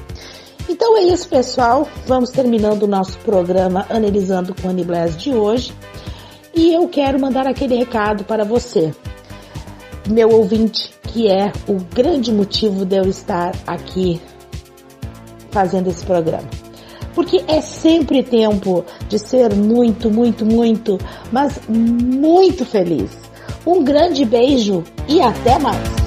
Então 0.68 0.98
é 0.98 1.02
isso, 1.02 1.28
pessoal. 1.28 1.88
Vamos 2.06 2.30
terminando 2.30 2.82
o 2.82 2.86
nosso 2.86 3.18
programa 3.18 3.86
Analisando 3.88 4.54
com 4.54 4.68
Annie 4.68 4.84
Bless 4.84 5.16
de 5.16 5.32
hoje. 5.32 5.72
E 6.54 6.72
eu 6.72 6.88
quero 6.88 7.20
mandar 7.20 7.46
aquele 7.46 7.76
recado 7.76 8.24
para 8.24 8.44
você, 8.44 8.92
meu 10.08 10.30
ouvinte, 10.30 10.90
que 11.02 11.28
é 11.28 11.52
o 11.68 11.74
grande 11.94 12.32
motivo 12.32 12.84
de 12.84 12.96
eu 12.96 13.04
estar 13.04 13.54
aqui 13.66 14.20
fazendo 15.50 15.88
esse 15.88 16.04
programa 16.04 16.65
porque 17.16 17.42
é 17.48 17.62
sempre 17.62 18.22
tempo 18.22 18.84
de 19.08 19.18
ser 19.18 19.54
muito, 19.54 20.10
muito, 20.10 20.44
muito, 20.44 20.98
mas 21.32 21.58
muito 21.66 22.66
feliz. 22.66 23.10
Um 23.66 23.82
grande 23.82 24.22
beijo 24.26 24.84
e 25.08 25.22
até 25.22 25.58
mais! 25.58 26.05